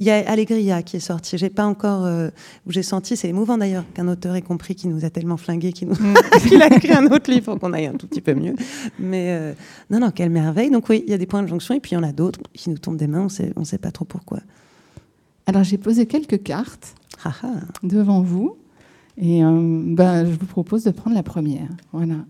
[0.00, 1.36] Il y a Allegria qui est sorti.
[1.36, 2.30] J'ai pas encore, euh,
[2.66, 5.74] où j'ai senti, c'est émouvant d'ailleurs qu'un auteur ait compris qu'il nous a tellement flingués
[5.74, 5.94] qu'il nous...
[6.48, 8.54] qu'il a écrit un autre livre pour qu'on aille un tout petit peu mieux.
[8.98, 9.52] Mais euh,
[9.90, 10.70] non, non, quelle merveille.
[10.70, 12.12] Donc oui, il y a des points de jonction et puis il y en a
[12.12, 13.24] d'autres qui nous tombent des mains.
[13.24, 14.40] On sait, on sait pas trop pourquoi.
[15.44, 17.48] Alors j'ai posé quelques cartes Ah, ah.
[17.82, 18.56] devant vous
[19.18, 21.68] et euh, ben, je vous propose de prendre la première.
[21.92, 22.24] Voilà.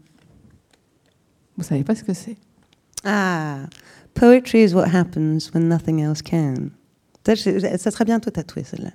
[1.56, 2.36] Vous savez pas ce que c'est
[3.04, 3.58] Ah,
[4.14, 6.70] poetry is what happens when nothing else can.
[7.26, 8.90] Ça, je- ça serait bientôt tatoué, celle-là.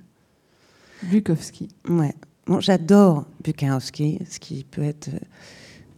[1.04, 1.68] Bukowski.
[1.88, 2.14] Ouais.
[2.46, 5.18] Bon, j'adore Bukowski, ce qui peut être euh,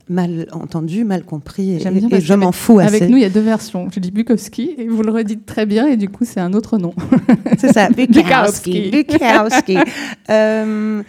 [0.09, 2.97] mal entendu, mal compris, et, J'aime bien et je m'en fous assez.
[2.97, 3.89] Avec nous, il y a deux versions.
[3.95, 6.79] Je dis Bukowski et vous le redites très bien et du coup, c'est un autre
[6.79, 6.95] nom.
[7.59, 8.91] C'est ça, Bukowski.
[8.91, 8.91] Bukowski.
[8.91, 9.77] Bukowski.
[10.31, 11.03] Euh,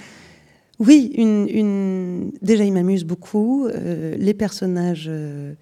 [0.79, 3.67] oui, une, une- déjà, il m'amuse beaucoup.
[3.67, 5.53] Euh, les personnages euh,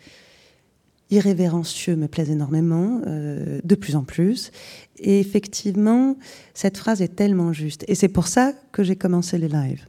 [1.10, 4.52] irrévérencieux me plaisent énormément, euh, de plus en plus.
[5.00, 6.18] Et effectivement,
[6.54, 7.86] cette phrase est tellement juste.
[7.88, 9.86] Et c'est pour ça que j'ai commencé les lives.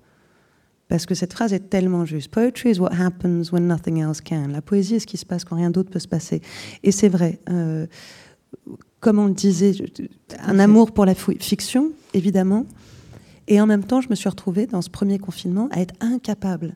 [0.89, 2.31] Parce que cette phrase est tellement juste.
[2.31, 4.49] Poetry is what happens when nothing else can.
[4.49, 6.41] La poésie est ce qui se passe quand rien d'autre peut se passer.
[6.83, 7.41] Et c'est vrai.
[7.51, 7.87] euh,
[9.01, 9.73] comme on le disait,
[10.41, 12.67] un amour pour la fiction, évidemment.
[13.47, 16.75] Et en même temps, je me suis retrouvée dans ce premier confinement à être incapable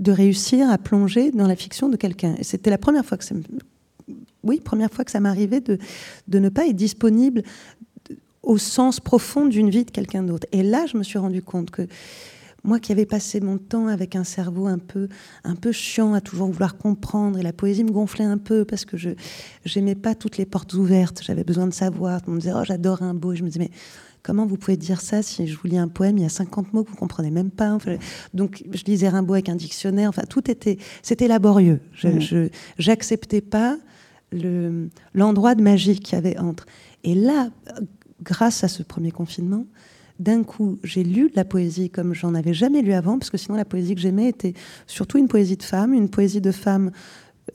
[0.00, 2.34] de réussir à plonger dans la fiction de quelqu'un.
[2.38, 3.34] Et c'était la première fois que ça
[4.42, 5.78] oui, première fois que ça m'arrivait de,
[6.26, 7.42] de ne pas être disponible
[8.42, 10.46] au sens profond d'une vie de quelqu'un d'autre.
[10.52, 11.86] Et là, je me suis rendu compte que
[12.64, 15.08] moi qui avais passé mon temps avec un cerveau un peu,
[15.44, 18.84] un peu chiant à toujours vouloir comprendre, et la poésie me gonflait un peu parce
[18.84, 19.14] que je
[19.76, 22.20] n'aimais pas toutes les portes ouvertes, j'avais besoin de savoir.
[22.26, 23.32] On me disait, oh, j'adore un beau.
[23.32, 23.70] Et je me disais, mais
[24.22, 26.72] comment vous pouvez dire ça si je vous lis un poème, il y a 50
[26.72, 27.96] mots que vous comprenez même pas Enfin,
[28.34, 30.08] Donc, je lisais Rimbaud avec un dictionnaire.
[30.08, 31.80] Enfin, tout était, c'était laborieux.
[31.92, 33.76] Je, je- j'acceptais pas
[34.32, 36.66] le, l'endroit de magie qu'il y avait entre.
[37.04, 37.50] Et là,
[38.22, 39.64] grâce à ce premier confinement,
[40.18, 43.38] d'un coup, j'ai lu de la poésie comme j'en avais jamais lu avant, parce que
[43.38, 44.52] sinon la poésie que j'aimais était
[44.86, 46.90] surtout une poésie de femmes, une poésie de femmes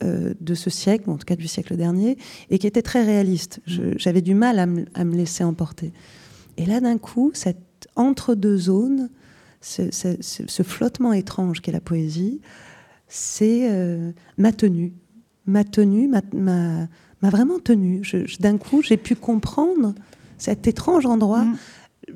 [0.04, 2.18] euh, de ce siècle, en tout cas du siècle dernier,
[2.50, 3.62] et qui était très réaliste.
[3.68, 5.94] Je- J'avais du mal à me, à me laisser emporter.
[6.58, 9.10] Et là, d'un coup, cette entre-deux zones,
[9.62, 12.42] ce, ce- ce- ce flottement étrange qu'est la poésie,
[13.08, 14.94] c'est euh, ma tenue.
[15.46, 16.88] Ma tenue m'a-
[17.22, 18.02] vraiment tenue.
[18.40, 19.96] D'un coup, j'ai pu comprendre
[20.38, 21.56] cet étrange endroit Mm.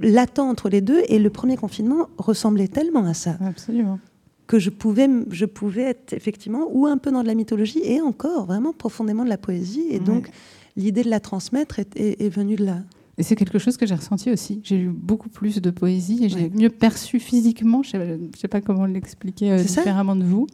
[0.02, 1.02] latent entre les deux.
[1.08, 4.00] Et le premier confinement ressemblait tellement à ça Absolument.
[4.46, 8.02] que je pouvais, je pouvais être effectivement ou un peu dans de la mythologie et
[8.02, 9.86] encore vraiment profondément de la poésie.
[9.90, 10.00] Et Ouais.
[10.00, 10.30] donc,
[10.76, 12.84] l'idée de la transmettre est, est- est venue de là.
[13.20, 14.62] Et c'est quelque chose que j'ai ressenti aussi.
[14.64, 16.52] J'ai lu beaucoup plus de poésie et j'ai Ouais.
[16.56, 20.48] mieux perçu physiquement, je ne sais, pas comment l'expliquer euh, différemment de vous,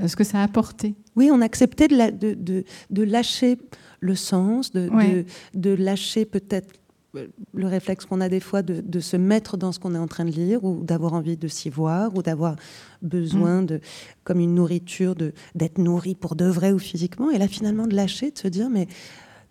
[0.00, 0.96] euh, ce que ça a apporté.
[1.14, 3.56] Oui, on acceptait de, la- de, de- de lâcher
[4.00, 5.24] le sens, de, Ouais.
[5.54, 6.74] de, lâcher peut-être
[7.14, 9.98] euh, le réflexe qu'on a des fois de, de se mettre dans ce qu'on est
[9.98, 12.56] en train de lire ou d'avoir envie de s'y voir ou d'avoir
[13.00, 13.80] besoin de,
[14.24, 17.30] comme une nourriture, de d'être nourri pour de vrai ou physiquement.
[17.30, 18.88] Et là, finalement, de lâcher, de se dire, mais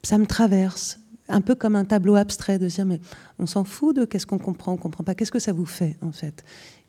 [0.04, 1.00] ça me traverse.
[1.30, 3.02] Un peu comme un tableau abstrait, de se dire, mais
[3.40, 5.14] on s'en fout de qu'est-ce qu'on comprend, on comprend pas.
[5.16, 6.44] Qu'est-ce que ça vous fait, en fait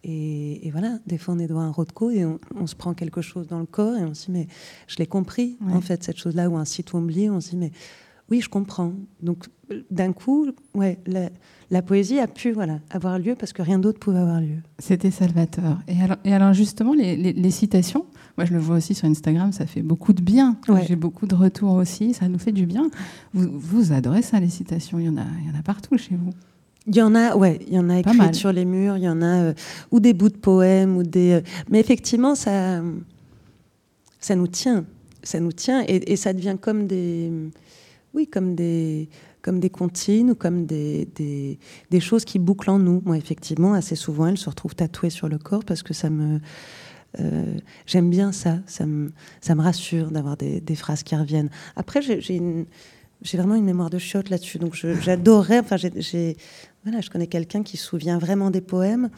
[0.05, 2.95] et, et voilà, des fois, on est devant un Rothko et on, on se prend
[2.95, 4.47] quelque chose dans le corps et on se dit, mais
[4.87, 5.73] je l'ai compris, Ouais.
[5.73, 7.73] en fait, cette chose-là, ou un site Wombly, on se dit, mais
[8.31, 8.93] oui, je comprends.
[9.23, 9.47] Donc,
[9.91, 11.31] d'un coup, ouais, la,
[11.71, 14.57] la poésie a pu voilà, avoir lieu parce que rien d'autre pouvait avoir lieu.
[14.79, 15.79] C'était salvateur.
[15.87, 18.07] Et alors, et alors justement, les, les- les citations,
[18.39, 20.57] moi je le vois aussi sur Instagram, ça fait beaucoup de bien.
[20.69, 20.85] Ouais.
[20.89, 22.89] J'ai beaucoup de retours aussi, ça nous fait du bien.
[23.35, 25.99] Vous, vous adorez ça, les citations, il y en a, il y en a partout
[25.99, 26.31] chez vous.
[26.87, 28.35] Il y en a, ouais, il y en a Pas écrites mal.
[28.35, 29.53] sur les murs, il y en a euh,
[29.91, 31.33] ou des bouts de poèmes ou des.
[31.33, 32.81] euh, mais effectivement, ça,
[34.21, 34.87] ça nous tient,
[35.23, 37.31] ça nous tient et, et ça devient comme des,
[38.15, 39.11] oui, comme des,
[39.43, 41.09] comme des comptines ou comme des,
[41.91, 43.03] des, choses qui bouclent en nous.
[43.05, 46.41] Moi, effectivement, assez souvent, elles se retrouvent tatouées sur le corps parce que ça me,
[47.21, 51.51] euh, j'aime bien ça, ça me, ça me rassure d'avoir des, phrases qui reviennent.
[51.77, 52.41] Après, j'ai
[53.35, 54.59] vraiment une mémoire de chiotte là-dessus.
[54.59, 55.61] Donc j'adorerais.
[55.61, 55.77] Enfin,
[56.85, 59.11] voilà, je connais quelqu'un qui se souvient vraiment des poèmes.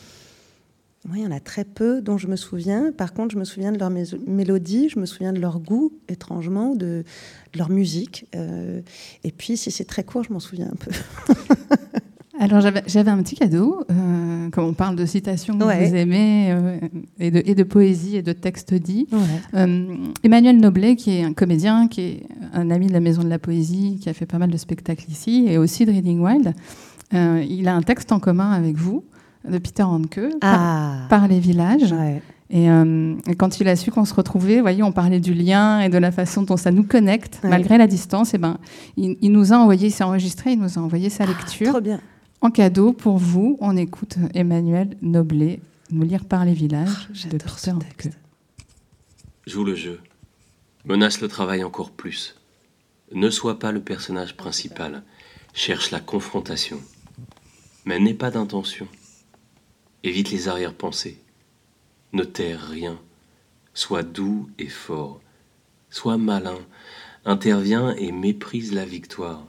[1.09, 2.93] Moi, il y en a très peu dont je me souviens.
[2.93, 3.91] Par contre, je me souviens de leur
[4.27, 7.05] mélodie, je me souviens de leur goût, étrangement, de,
[7.55, 8.27] de leur musique.
[8.37, 8.83] Euh,
[9.25, 10.91] et puis, si c'est très court, je m'en souviens un peu.
[12.39, 15.87] Alors j'avais un petit cadeau, euh, comme on parle de citations que Ouais.
[15.89, 16.79] vous aimez, euh,
[17.19, 19.07] et, de, et de poésie et de textes dits.
[19.13, 19.19] Ouais.
[19.61, 22.23] Euh, Emmanuel Noblet, qui est un comédien, qui est
[22.55, 25.05] un ami de la Maison de la Poésie qui a fait pas mal de spectacles
[25.11, 26.55] ici, et aussi de Reading Wild.
[27.13, 29.05] Il a un texte en commun avec vous,
[29.49, 31.93] de Peter Handke, par, Ah, par les villages.
[31.93, 32.23] ouais.
[32.53, 35.35] Et, euh, et quand il a su qu'on se retrouvait, vous voyez, on parlait du
[35.35, 37.51] lien et de la façon dont ça nous connecte, Ouais.
[37.51, 38.35] malgré la distance.
[38.35, 38.59] Et ben,
[38.97, 41.73] il, il nous a envoyé, il s'est enregistré, il nous a envoyé sa lecture Ah,
[41.75, 42.01] Trop bien.
[42.41, 43.57] en cadeau pour vous.
[43.61, 45.61] On écoute Emmanuel Noblet
[45.93, 47.89] nous lire par les villages de J'adore ce Peter Handke.
[47.97, 48.19] texte.
[49.47, 50.01] Joue le jeu.
[50.85, 52.35] Menace le travail encore plus.
[53.15, 55.03] Ne sois pas le personnage principal.
[55.55, 56.79] Cherche la confrontation.
[57.85, 58.87] Mais n'aie pas d'intention.
[60.03, 61.19] Évite les arrière-pensées.
[62.13, 62.99] Ne terre rien.
[63.75, 65.21] Sois doux et fort.
[65.91, 66.59] Sois malin.
[67.25, 69.47] Interviens et méprise la victoire.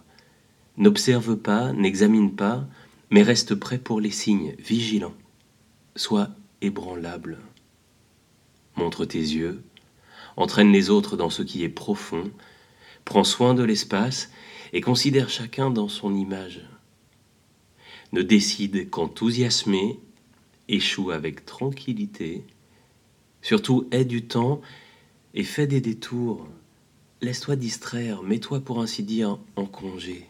[0.77, 2.67] N'observe pas, n'examine pas,
[3.09, 5.13] mais reste prêt pour les signes, vigilant.
[5.95, 6.29] Sois
[6.61, 7.39] ébranlable.
[8.75, 9.63] Montre tes yeux,
[10.37, 12.31] entraîne les autres dans ce qui est profond,
[13.05, 14.31] prends soin de l'espace
[14.73, 16.61] et considère chacun dans son image.
[18.13, 19.99] Ne décide qu'enthousiasmer,
[20.71, 22.43] échoue avec tranquillité,
[23.41, 24.61] surtout aie du temps
[25.33, 26.47] et fais des détours.
[27.21, 30.27] Laisse-toi distraire, mets-toi pour ainsi dire en congé.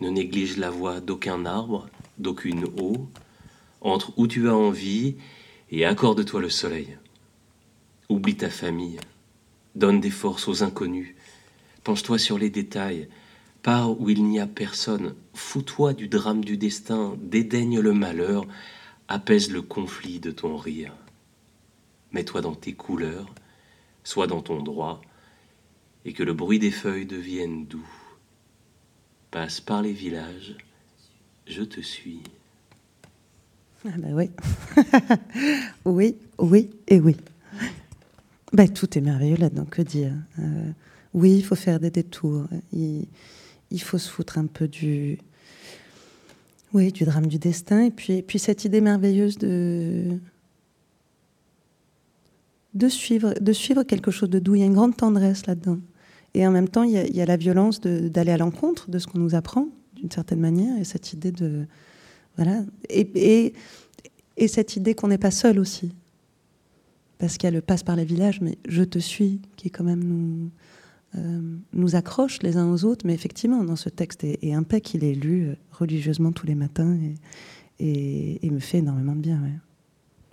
[0.00, 1.88] Ne néglige la voix d'aucun arbre,
[2.18, 3.08] d'aucune eau,
[3.80, 5.16] entre où tu as envie
[5.70, 6.96] et accorde-toi le soleil.
[8.08, 8.98] Oublie ta famille.
[9.74, 11.14] Donne des forces aux inconnus.
[11.84, 13.08] Penche-toi sur les détails.
[13.62, 15.14] Pars où il n'y a personne.
[15.34, 17.16] Fous-toi du drame du destin.
[17.20, 18.46] Dédaigne le malheur.
[19.08, 20.92] Apaise le conflit de ton rire.
[22.12, 23.34] Mets-toi dans tes couleurs.
[24.04, 25.00] Sois dans ton droit.
[26.04, 27.88] Et que le bruit des feuilles devienne doux.
[29.30, 30.56] Passe par les villages.
[31.46, 32.22] Je te suis.
[33.86, 34.30] Ah bah oui.
[35.84, 37.16] oui, oui et oui.
[38.52, 40.70] Bah, tout est merveilleux là-dedans, que dire Euh,
[41.14, 42.46] Oui, il faut faire des détours.
[42.72, 43.06] Il,
[43.70, 45.18] il faut se foutre un peu du,
[46.74, 47.84] oui, du drame du destin.
[47.84, 50.18] Et puis, et puis cette idée merveilleuse de,
[52.74, 53.32] de, suivre,
[53.84, 54.54] quelque chose de doux.
[54.54, 55.78] Il y a une grande tendresse là-dedans.
[56.34, 59.18] Et en même temps, il y a, la violence d'aller à l'encontre de ce qu'on
[59.18, 60.78] nous apprend, d'une certaine manière.
[60.78, 61.66] Et cette idée de...
[62.36, 62.62] Voilà.
[62.88, 63.54] Et, et,
[64.36, 65.92] et cette idée qu'on n'est pas seul aussi.
[67.18, 69.82] Parce qu'il y a le passe par les villages, mais je te suis, qui quand
[69.84, 70.50] même nous,
[71.14, 73.06] nous accroche les uns aux autres.
[73.06, 76.54] Mais effectivement, dans ce texte, et, et impec, il est lu euh, religieusement tous les
[76.54, 77.14] matins et,
[77.84, 79.40] et, et me fait énormément de bien.
[79.42, 79.52] Ouais.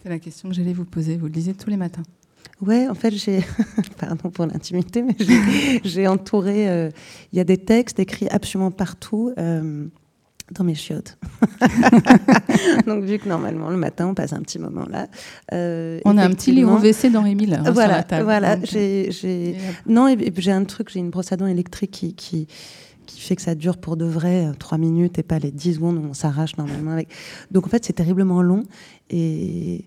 [0.03, 1.17] C'est la question que j'allais vous poser.
[1.17, 2.03] Vous le lisez tous les matins?
[2.61, 3.39] Ouais, en fait, j'ai,
[3.97, 5.15] pardon pour l'intimité, mais
[5.83, 6.69] j'ai- entouré.
[6.69, 6.89] euh,
[7.33, 9.88] Il y a des textes écrits absolument partout euh,
[10.51, 11.17] dans mes chiottes.
[12.86, 15.08] Donc, vu que normalement le matin on passe un petit moment là,
[15.53, 18.23] euh, On a un petit effectivement- WC dans Miller hein, sur Voilà, la table.
[18.23, 18.58] voilà.
[18.63, 19.53] J'ai, euh,
[19.88, 22.47] non, j'ai un truc, j'ai une brosse à dents électrique qui, qui,
[23.05, 25.75] qui fait que ça dure pour de vrai euh, trois minutes et pas les 10
[25.75, 27.10] secondes où on s'arrache normalement avec.
[27.51, 28.63] Donc en fait, c'est terriblement long
[29.10, 29.86] et,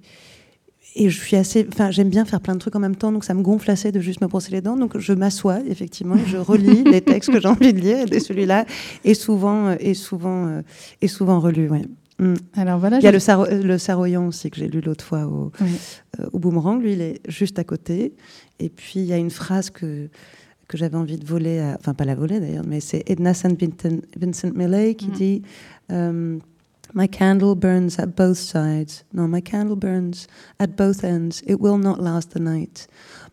[0.97, 1.67] et je suis assez.
[1.73, 3.93] Enfin, j'aime bien faire plein de trucs en même temps, donc ça me gonfle assez
[3.93, 4.77] de juste me brosser les dents.
[4.77, 8.21] Donc je m'assois effectivement et je relis les textes que j'ai envie de lire et
[8.21, 8.65] celui-là
[9.05, 10.63] est souvent, euh, est souvent, euh,
[11.01, 11.69] est souvent relu.
[11.71, 11.83] Ouais.
[12.19, 12.35] Mm.
[12.57, 12.99] Alors voilà.
[12.99, 15.53] Il y a je- le, Saro- le Saroyan aussi que j'ai lu l'autre fois au,
[15.61, 15.71] Oui.
[16.21, 16.83] euh, au boomerang.
[16.83, 18.13] Lui, il est juste à côté.
[18.59, 20.09] Et puis, il y a une phrase que,
[20.67, 23.57] que j'avais envie de voler, à- enfin, pas la voler d'ailleurs, mais c'est Edna St.
[23.61, 25.13] Vincent, Vincent Millay qui Mhm.
[25.15, 25.43] dit
[26.95, 29.05] My candle burns at both sides.
[29.13, 30.27] No, my candle burns
[30.59, 31.43] at both ends.
[31.47, 32.87] It will not last the night.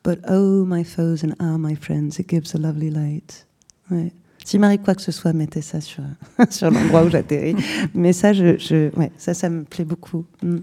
[0.04, 3.46] But oh, my foes and ah, my friends, it gives a lovely light.
[3.90, 4.12] Ouais.
[4.44, 6.04] S'il m'arrive quoi que ce soit, mettez ça sur,
[6.52, 7.56] sur l'endroit où j'atterris.
[7.96, 10.26] Mais ça, je, je, ouais, ça, ça me plaît beaucoup.
[10.44, 10.58] Mm.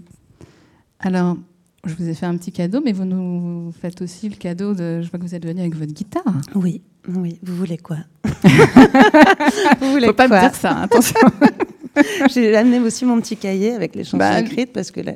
[1.01, 1.37] Alors,
[1.85, 5.01] je vous ai fait un petit cadeau, mais vous nous faites aussi le cadeau de.
[5.03, 6.41] Je vois que vous êtes venu avec votre guitare.
[6.55, 7.41] Oui, oui.
[7.43, 7.99] Vous voulez quoi?
[9.81, 10.37] Vous voulez Faut pas quoi?
[10.37, 11.19] me dire ça, hein, attention.
[12.33, 15.13] J'ai amené aussi mon petit cahier avec les chansons Bah, écrites parce que la,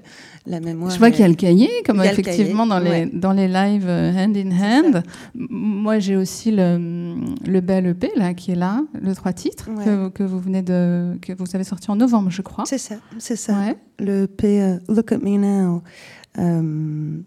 [0.47, 0.91] la mémoire.
[0.91, 3.49] je vois est- qu'il y a le cahier, comme le effectivement dans, les, dans les
[3.49, 5.03] lives euh, hand in hand.
[5.35, 7.15] Moi, j'ai aussi le,
[7.47, 9.85] le bel EP là, qui est là, le trois titres Ouais.
[9.85, 11.17] que, que vous venez de.
[11.23, 12.65] que vous avez sorti en novembre, je crois.
[12.67, 13.55] C'est ça, c'est ça.
[13.59, 13.77] Ouais.
[13.99, 15.83] Le P, euh, Look at Me Now.
[16.39, 17.19] Euh,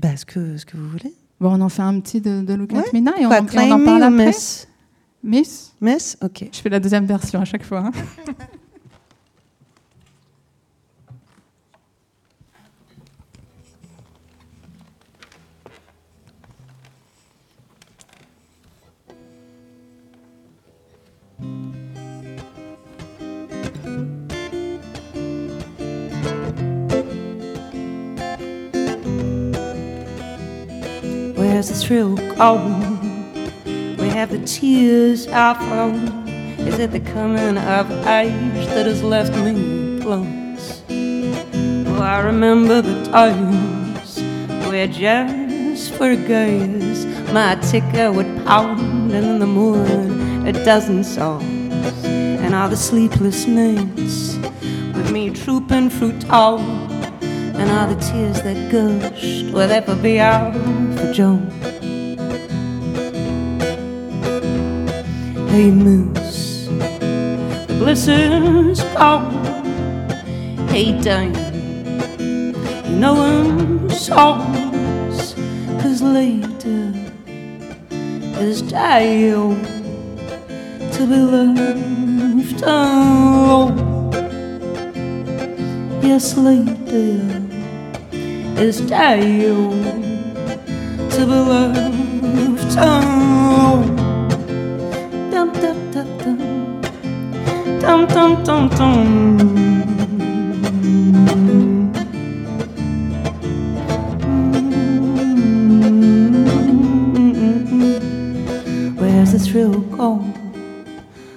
[0.00, 1.12] bah, ce, que, ce que vous voulez.
[1.40, 3.64] Bon, on en fait un petit de, de Look at Me Now et on, Quoi,
[3.64, 4.26] et on en parle après.
[4.26, 4.68] Miss?
[5.24, 5.72] Miss?
[5.80, 6.16] Miss?
[6.22, 6.46] Ok.
[6.52, 7.80] Je fais la deuxième version à chaque fois.
[7.86, 7.92] hein.
[31.52, 32.96] Where's the thrill gone?
[33.98, 36.26] Where have the tears I flown?
[36.60, 40.82] Is it the coming of age that has left me plumps?
[40.88, 44.18] Oh, I remember the times
[44.66, 52.04] where just for gaze my ticker would pound and in the morning a dozen songs
[52.06, 54.38] and all the sleepless nights
[54.96, 56.62] with me trooping through town
[57.22, 61.46] and all the tears that gushed will ever be out Joan.
[65.50, 66.68] Hey Moose,
[67.66, 69.30] the blizzard's gone.
[70.68, 71.34] Hey Dane,
[72.88, 75.34] you know I'm songs,
[75.82, 76.94] cause later
[78.40, 79.62] is time
[80.92, 83.76] to be left alone.
[86.02, 87.20] Yes, later
[88.56, 90.11] is time
[108.98, 110.32] Where's the thrill gone?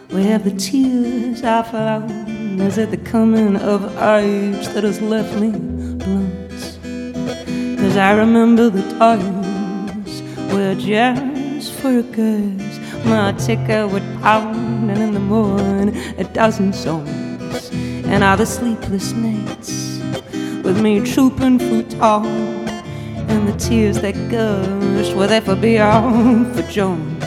[0.09, 2.59] Where have the tears I flown?
[2.59, 6.79] Is it the coming of age that has left me blunt?
[7.79, 9.44] Cause I remember the times
[10.55, 16.71] where just for a cause my ticker would pound and in the morning a dozen
[16.71, 17.69] songs
[18.05, 19.99] and the sleepless nights
[20.63, 22.25] with me trooping through town
[23.27, 27.19] and the tears that gush will ever be out for Joan.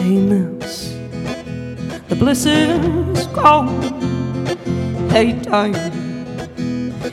[0.00, 0.96] Hey mouse,
[2.08, 3.82] the blizzard's gone.
[5.10, 5.74] Hey time,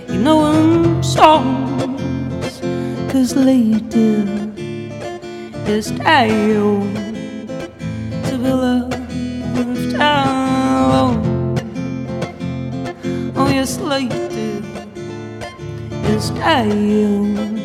[0.10, 1.04] you know I'm
[3.16, 4.28] cause later
[5.72, 6.94] is time
[8.28, 11.24] to be loved alone.
[13.38, 14.62] Oh yes, later
[16.12, 17.56] is time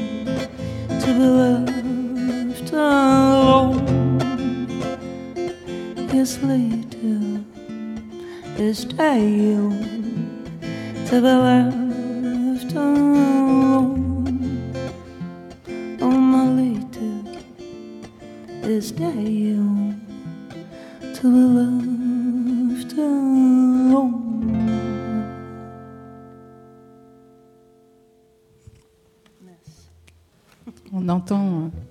[1.02, 3.82] to be left alone.
[6.14, 7.42] Yes, later
[8.56, 9.74] is time
[11.08, 11.79] to be left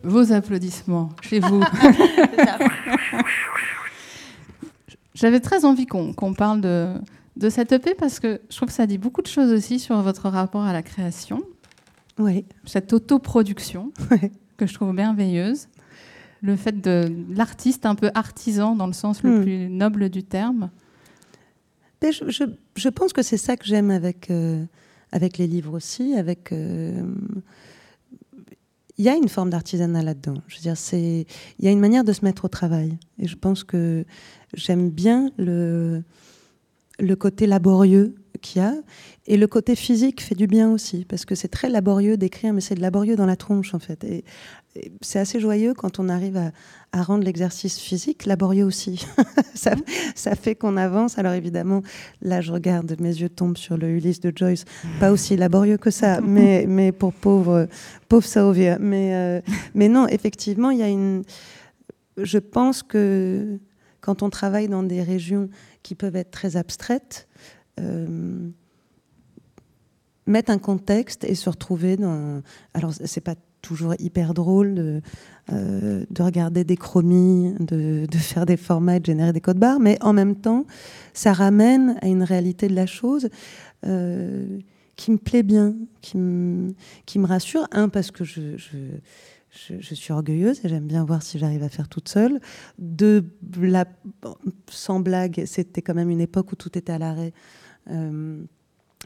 [0.09, 1.61] vos applaudissements chez vous.
[5.13, 6.93] J'avais très envie qu'on qu'on parle de,
[7.35, 10.01] de cette EP parce que je trouve que ça dit beaucoup de choses aussi sur
[10.01, 11.41] votre rapport à la création,
[12.17, 14.31] Oui, cette autoproduction Ouais.
[14.57, 15.67] que je trouve merveilleuse,
[16.41, 19.43] le fait de l'artiste un peu artisan dans le sens le Hmm.
[19.43, 20.69] plus noble du terme.
[22.01, 22.43] Mais je, je-
[22.77, 24.63] je pense que c'est ça que j'aime avec, euh,
[25.11, 26.13] avec les livres aussi.
[26.15, 27.03] Avec, euh,
[28.99, 30.35] il y a une forme d'artisanat là-dedans.
[30.65, 31.25] Il
[31.59, 32.97] y a une manière de se mettre au travail.
[33.17, 34.05] Et je pense que
[34.53, 36.03] j'aime bien le,
[36.99, 38.73] le côté laborieux qu'il y a.
[39.29, 42.61] Et le côté physique fait du bien aussi, parce que c'est très laborieux d'écrire, mais
[42.61, 44.03] c'est laborieux dans la tronche, en fait.
[44.03, 44.25] Et,
[44.75, 46.51] et c'est assez joyeux quand on arrive à,
[46.91, 49.05] à rendre l'exercice physique laborieux aussi.
[49.53, 49.75] ça,
[50.15, 51.19] ça fait qu'on avance.
[51.19, 51.83] Alors évidemment,
[52.23, 54.65] là, je regarde, mes yeux tombent sur le Ulysse de Joyce.
[54.99, 57.67] Pas aussi laborieux que ça, mais, mais pour pauvre,
[58.07, 58.79] pauvre Sauvia.
[58.79, 59.41] Mais, euh,
[59.75, 61.23] mais non, effectivement, il y a une.
[62.17, 63.59] Je pense que
[64.01, 65.49] quand on travaille dans des régions
[65.83, 67.27] qui peuvent être très abstraites,
[67.79, 68.49] euh,
[70.29, 72.41] mettre un contexte et se retrouver dans.
[72.73, 75.01] Alors, c'est pas toujours hyper drôle de,
[75.51, 79.59] euh, de regarder des chromies, de, de faire des formats et de générer des codes
[79.59, 80.65] barres, mais en même temps,
[81.13, 83.29] ça ramène à une réalité de la chose
[83.85, 84.59] euh,
[84.95, 86.73] qui me plaît bien, qui me,
[87.05, 87.67] qui me rassure.
[87.71, 88.77] Un, parce que je, je,
[89.49, 92.39] je, je suis orgueilleuse et j'aime bien voir si j'arrive à faire toute seule.
[92.77, 93.25] Deux,
[93.61, 93.85] la,
[94.69, 97.33] sans blague, c'était quand même une époque où tout était à l'arrêt.
[97.89, 98.41] Euh,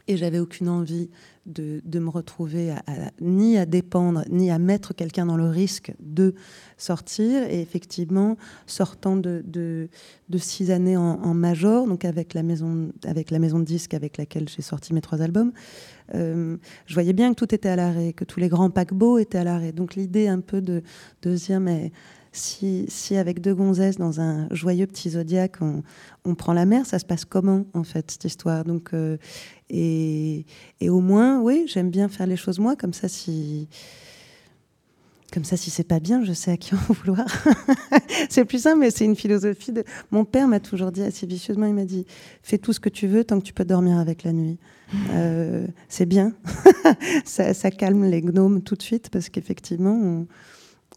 [0.06, 1.08] et j'avais aucune envie
[1.46, 2.74] de, de me retrouver
[3.20, 6.34] ni à dépendre, ni à mettre quelqu'un dans le risque de
[6.76, 7.42] sortir.
[7.50, 9.88] Et effectivement, sortant de, de,
[10.38, 14.16] six années en, en major, donc avec la, maison, avec la maison de disques avec
[14.16, 15.52] laquelle j'ai sorti mes trois albums,
[16.14, 16.56] euh,
[16.86, 19.44] je voyais bien que tout était à l'arrêt, que tous les grands paquebots étaient à
[19.44, 19.72] l'arrêt.
[19.72, 20.82] Donc l'idée un peu de,
[21.22, 21.92] de se dire, mais
[22.36, 25.82] si, si avec deux gonzesses dans un joyeux petit zodiaque, on,
[26.24, 28.64] on prend la mer, ça se passe comment en fait cette histoire?
[28.64, 29.16] Donc euh,
[29.70, 30.44] et,
[30.80, 33.68] et au moins, oui, j'aime bien faire les choses moi, comme ça si
[35.34, 37.26] comme ça, si c'est pas bien, je sais à qui en vouloir.
[38.30, 39.82] c'est plus simple, mais c'est une philosophie de.
[40.12, 42.06] Mon père m'a toujours dit assez vicieusement, il m'a dit
[42.44, 44.58] fais tout ce que tu veux tant que tu peux dormir avec la nuit.
[45.10, 46.34] Euh, c'est bien,
[47.24, 50.24] ça, ça, calme les gnomes tout de suite parce qu'effectivement,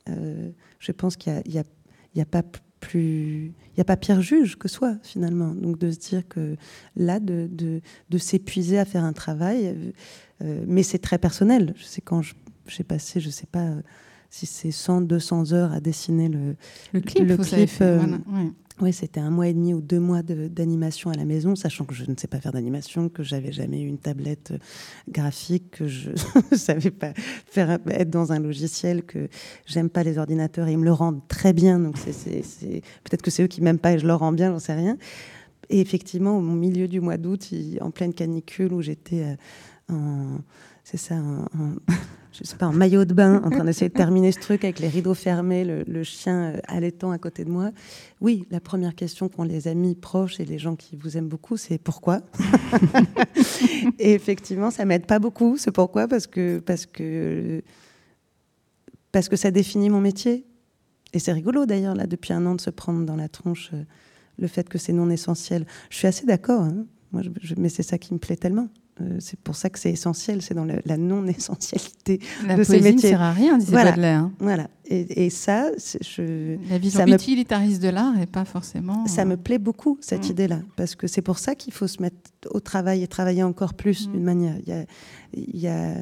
[0.10, 0.50] euh,
[0.80, 2.44] je pense qu'il n'y a, a, a, pas
[2.80, 5.54] plus, il y a pas pire juge que soi finalement.
[5.54, 6.56] Donc de se dire que
[6.96, 9.94] là, de, de, de s'épuiser à faire un travail,
[10.44, 11.74] euh, mais c'est très personnel.
[11.78, 12.22] Je sais quand
[12.68, 13.68] j'ai passé, je sais pas
[14.30, 16.56] si c'est 100, 200 heures à dessiner le,
[16.94, 17.28] le clip.
[17.28, 18.52] Le clip euh, ouais.
[18.80, 21.96] Oui, c'était un mois et demi ou deux mois d'animation à la maison, sachant que
[21.96, 24.60] je ne sais pas faire d'animation, que j'avais jamais eu une tablette euh,
[25.10, 26.12] graphique, que je
[26.52, 27.14] ne savais pas
[27.48, 29.30] faire être dans un logiciel, que
[29.66, 31.80] j'aime pas les ordinateurs et ils me le rendent très bien.
[31.80, 32.44] Donc c'est
[33.04, 34.96] peut-être que c'est eux qui m'aiment pas et je leur rends bien, j'en sais rien.
[35.70, 37.50] Et effectivement, au milieu du mois d'août,
[37.82, 39.24] en pleine canicule, où j'étais
[39.90, 40.38] euh, en
[40.90, 41.46] c'est ça, un,
[42.32, 44.80] je sais pas, un maillot de bain, en train d'essayer de terminer ce truc avec
[44.80, 47.72] les rideaux fermés, le, chien euh, allaitant à côté de moi.
[48.22, 51.58] Oui, la première question qu'ont les amis proches et les gens qui vous aiment beaucoup,
[51.58, 52.22] c'est pourquoi
[54.00, 55.58] Et effectivement, ça m'aide pas beaucoup.
[55.58, 57.62] C'est pourquoi Parce que, parce, que,
[59.12, 60.46] parce que ça définit mon métier.
[61.12, 63.84] Et c'est rigolo d'ailleurs, là, depuis un an, de se prendre dans la tronche euh,
[64.40, 65.66] le fait que c'est non essentiel.
[65.90, 66.86] Je suis assez d'accord, hein.
[67.58, 68.70] Mais c'est ça qui me plaît tellement.
[69.02, 72.20] Euh, c'est pour ça que c'est essentiel, c'est dans la non-essentialité
[72.58, 72.94] de ces métiers.
[72.94, 73.92] ne sert à rien, disait voilà.
[73.92, 74.20] Baudelaire.
[74.22, 74.32] Hein.
[74.40, 74.70] Voilà.
[74.86, 79.06] Et, et ça, je, la vision ça utilitariste me, de l'art et pas forcément.
[79.06, 80.32] Ça me plaît beaucoup cette mmh.
[80.32, 82.18] idée-là, parce que c'est pour ça qu'il faut se mettre
[82.50, 84.12] au travail et travailler encore plus mmh.
[84.12, 84.56] d'une manière.
[84.66, 84.86] Il y a,
[85.34, 85.96] il y a...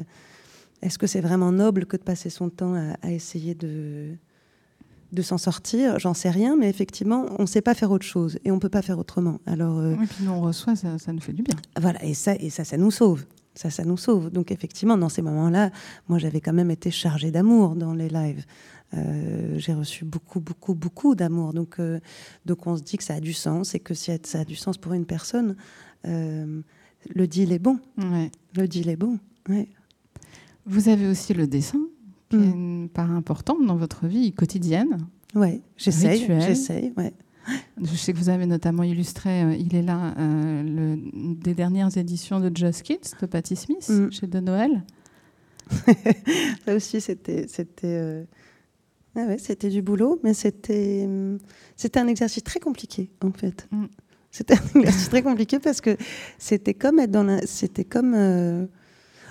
[0.82, 4.14] Est-ce que c'est vraiment noble que de passer son temps à, à essayer de
[5.12, 8.38] de s'en sortir, j'en sais rien, mais effectivement, on ne sait pas faire autre chose
[8.44, 9.40] et on ne peut pas faire autrement.
[9.46, 11.54] Alors, euh, oui, puis nous on reçoit, ça, ça, nous fait du bien.
[11.80, 13.24] Voilà, et ça, et ça, ça nous sauve.
[13.54, 14.30] Ça, ça nous sauve.
[14.30, 15.70] Donc effectivement, dans ces moments-là,
[16.08, 18.44] moi j'avais quand même été chargée d'amour dans les lives.
[18.94, 21.52] Euh, j'ai reçu beaucoup, beaucoup, beaucoup d'amour.
[21.52, 22.00] Donc, euh,
[22.44, 24.56] donc on se dit que ça a du sens et que si ça a du
[24.56, 25.56] sens pour une personne,
[26.06, 26.60] euh,
[27.08, 27.78] le deal est bon.
[27.98, 28.30] Ouais.
[28.54, 29.18] Le deal est bon.
[29.48, 29.68] Ouais.
[30.66, 31.80] Vous avez aussi le dessin
[32.28, 32.42] qui mm.
[32.42, 34.98] est une part importante dans votre vie quotidienne.
[35.34, 36.26] Oui, j'essaye.
[36.40, 37.12] J'essaye, ouais.
[37.80, 40.98] Je sais que vous avez notamment illustré, euh, il est là, euh, le,
[41.36, 44.10] des dernières éditions de Just Kids de Patti Smith mm.
[44.10, 44.82] chez De Noël.
[46.66, 48.24] là aussi, c'était, c'était, euh...
[49.14, 51.08] ah ouais, c'était du boulot, mais c'était,
[51.76, 53.68] c'était un exercice très compliqué en fait.
[53.70, 53.86] Mm.
[54.30, 55.96] C'était un exercice très compliqué parce que
[56.38, 58.66] c'était comme être dans la, c'était comme euh,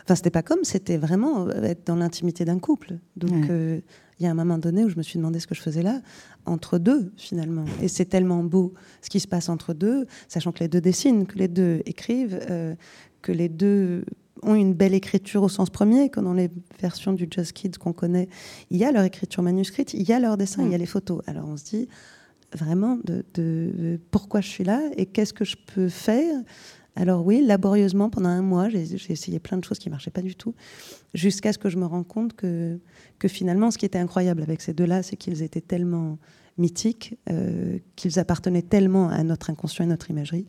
[0.06, 2.99] Enfin, c'était pas comme, c'était vraiment euh, être dans l'intimité d'un couple.
[3.16, 3.82] Donc, euh,
[4.20, 5.82] il y a un moment donné où je me suis demandé ce que je faisais
[5.82, 5.99] là,
[6.45, 7.66] entre deux, finalement.
[7.82, 11.26] Et c'est tellement beau ce qui se passe entre deux, sachant que les deux dessinent,
[11.26, 12.76] que les deux écrivent, euh,
[13.24, 14.06] que les deux
[14.43, 17.93] ont une belle écriture au sens premier, comme dans les versions du Just Kids qu'on
[17.93, 18.30] connaît.
[18.70, 20.86] Il y a leur écriture manuscrite, il y a leur dessin, il y a les
[20.86, 21.24] photos.
[21.26, 21.88] Alors, on se dit
[22.53, 26.43] vraiment de, de pourquoi je suis là et qu'est-ce que je peux faire
[26.96, 30.22] alors oui, laborieusement, pendant un mois, j'ai essayé plein de choses qui ne marchaient pas
[30.22, 30.56] du tout,
[31.14, 32.80] jusqu'à ce que je me rende compte que,
[33.20, 36.18] que finalement, ce qui était incroyable avec ces deux-là, c'est qu'ils étaient tellement
[36.58, 40.46] mythiques, euh, qu'ils appartenaient tellement à notre inconscient et notre imagerie,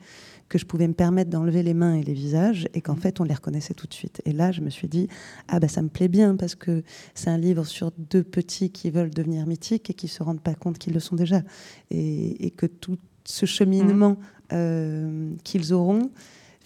[0.48, 3.00] que je pouvais me permettre d'enlever les mains et les visages, et qu'en mmh.
[3.00, 4.22] fait, on les reconnaissait tout de suite.
[4.24, 5.08] Et là, je me suis dit,
[5.48, 6.84] ah ben ça me plaît bien, parce que
[7.14, 10.40] c'est un livre sur deux petits qui veulent devenir mythiques et qui ne se rendent
[10.40, 11.42] pas compte qu'ils le sont déjà.
[11.90, 16.10] Et, et que tout ce cheminement euh, qu'ils auront,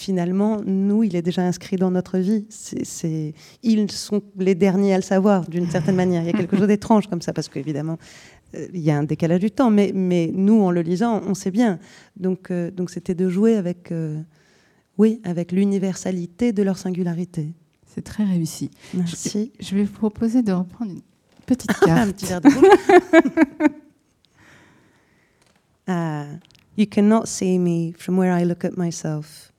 [0.00, 2.46] finalement, nous, il est déjà inscrit dans notre vie.
[2.48, 6.22] C'est, ils sont les derniers à le savoir, d'une certaine manière.
[6.22, 7.98] Il y a quelque chose d'étrange comme ça, parce qu'évidemment,
[8.54, 9.70] euh, il y a un décalage du temps.
[9.70, 11.78] Mais, mais nous, en le lisant, on sait bien.
[12.16, 14.20] Donc, euh, donc c'était de jouer avec, euh,
[14.98, 17.52] oui, avec l'universalité de leur singularité.
[17.86, 18.70] C'est très réussi.
[18.94, 19.52] Merci.
[19.60, 21.02] Je, je, vais vous proposer de reprendre une
[21.46, 21.88] petite carte.
[22.08, 22.48] un petit verre de
[25.88, 26.26] ah,
[26.76, 29.52] You cannot see me from where I look at myself.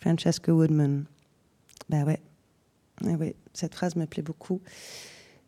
[0.00, 1.06] Francesca Woodman.
[1.88, 2.20] Ben ouais.
[3.02, 3.34] ouais.
[3.52, 4.60] Cette phrase me plaît beaucoup.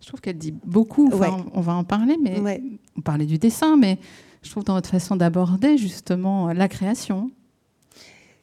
[0.00, 1.10] Je trouve qu'elle dit beaucoup.
[1.12, 1.44] Enfin, ouais.
[1.52, 2.62] on, va en parler, mais ouais.
[2.96, 3.98] on parlait du dessin, mais
[4.42, 7.30] je trouve dans votre façon d'aborder justement la création.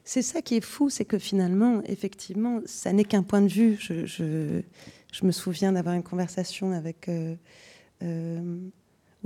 [0.04, 3.76] C'est ça qui est fou, c'est que finalement, effectivement, ça n'est qu'un point de vue.
[3.80, 4.62] Je, je,
[5.12, 7.34] je me souviens d'avoir une conversation avec, euh,
[8.02, 8.58] euh,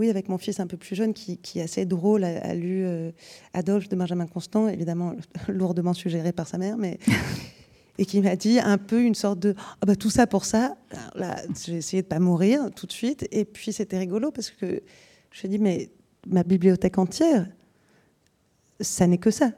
[0.01, 2.55] oui, avec mon fils un peu plus jeune qui, qui est assez drôle, a, a
[2.55, 3.11] lu euh,
[3.53, 5.15] Adolphe de Benjamin Constant, évidemment
[5.49, 6.99] lourdement suggéré par sa mère, mais
[7.99, 10.79] et qui m'a dit un peu une sorte de oh bah, tout ça pour ça.
[10.91, 14.51] Alors là, j'ai essayé de pas mourir tout de suite, et puis c'était rigolo parce
[14.51, 14.83] que
[15.33, 15.91] je me dit mais
[16.27, 17.47] ma bibliothèque entière,
[18.81, 19.53] ça n'est que ça.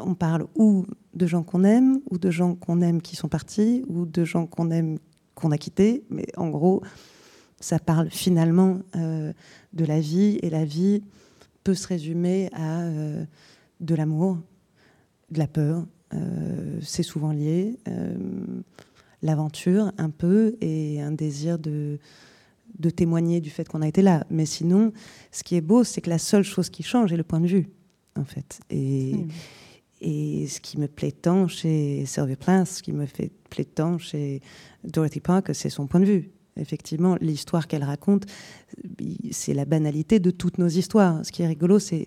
[0.00, 3.84] On parle ou de gens qu'on aime, ou de gens qu'on aime qui sont partis,
[3.86, 4.98] ou de gens qu'on aime
[5.36, 6.82] qu'on a quittés, mais en gros,
[7.64, 9.32] ça parle finalement euh,
[9.72, 11.02] de la vie, et la vie
[11.64, 13.24] peut se résumer à euh,
[13.80, 14.36] de l'amour,
[15.30, 17.78] de la peur, euh, c'est souvent lié,
[19.22, 21.98] l'aventure un peu, et un désir de,
[22.78, 24.26] de témoigner du fait qu'on a été là.
[24.28, 24.92] Mais sinon,
[25.32, 27.46] ce qui est beau, c'est que la seule chose qui change est le point de
[27.46, 27.68] vue,
[28.14, 28.60] en fait.
[28.68, 29.28] Et, Hmm.
[30.02, 33.96] et ce qui me plaît tant chez Sylvia Plath, ce qui me fait plaît tant
[33.96, 34.42] chez
[34.84, 36.33] Dorothy Parker, c'est son point de vue.
[36.56, 38.26] Effectivement, l'histoire qu'elle raconte,
[39.32, 41.24] c'est la banalité de toutes nos histoires.
[41.26, 42.06] Ce qui est rigolo, c'est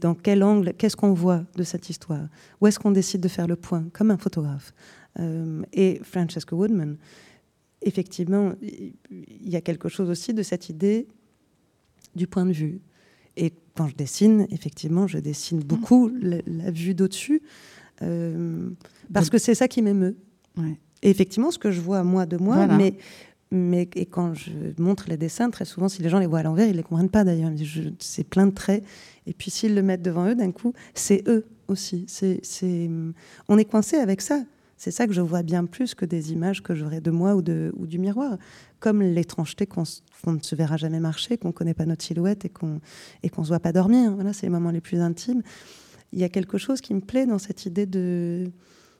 [0.00, 2.28] dans quel angle, qu'est-ce qu'on voit de cette histoire?
[2.60, 4.74] Où est-ce qu'on décide de faire le point, comme un photographe
[5.18, 6.96] Euh, Et Francesca Woodman,
[7.82, 11.08] effectivement, il y a quelque chose aussi de cette idée
[12.14, 12.80] du point de vue.
[13.36, 17.40] Et quand je dessine, effectivement, je dessine beaucoup la, la vue d'au-dessus,
[18.02, 18.68] euh,
[19.12, 20.16] parce que c'est ça qui m'émeut.
[20.56, 20.76] Ouais.
[21.02, 22.76] Et effectivement, ce que je vois moi de moi, Voilà.
[22.76, 22.94] mais,
[23.50, 26.42] mais et quand je montre les dessins, très souvent, si les gens les voient à
[26.42, 27.50] l'envers, ils les comprennent pas d'ailleurs.
[27.98, 28.84] C'est plein de traits.
[29.26, 32.04] Et puis s'ils le mettent devant eux, d'un coup, c'est eux aussi.
[32.08, 32.90] C'est, c'est,
[33.48, 34.42] on est coincé avec ça.
[34.76, 37.42] C'est ça que je vois bien plus que des images que j'aurais de moi ou,
[37.42, 38.38] de, ou du miroir.
[38.78, 42.48] Comme l'étrangeté qu'on, ne se verra jamais marcher, qu'on ne connaît pas notre silhouette et
[42.48, 42.80] qu'on
[43.32, 44.14] qu'on se voit pas dormir.
[44.14, 45.42] Voilà, c'est les moments les plus intimes.
[46.12, 48.50] Il y a quelque chose qui me plaît dans cette idée de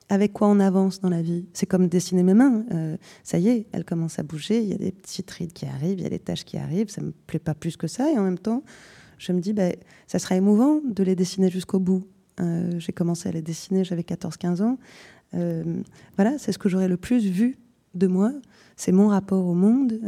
[0.08, 1.46] avec quoi on avance dans la vie.
[1.52, 2.64] C'est comme dessiner mes mains.
[2.72, 4.62] Euh, ça y est, elles commencent à bouger.
[4.62, 6.88] Il y a des petites rides qui arrivent, il y a des taches qui arrivent.
[6.88, 8.10] Ça me plaît pas plus que ça.
[8.10, 8.62] Et en même temps,
[9.18, 9.74] je me dis, ben,
[10.06, 12.06] ça sera émouvant de les dessiner jusqu'au bout.
[12.40, 14.78] Euh, J'ai commencé à les dessiner, j'avais 14-15 ans.
[15.34, 15.82] Euh,
[16.16, 17.58] voilà, c'est ce que j'aurais le plus vu
[17.94, 18.32] de moi.
[18.76, 20.00] C'est mon rapport au monde.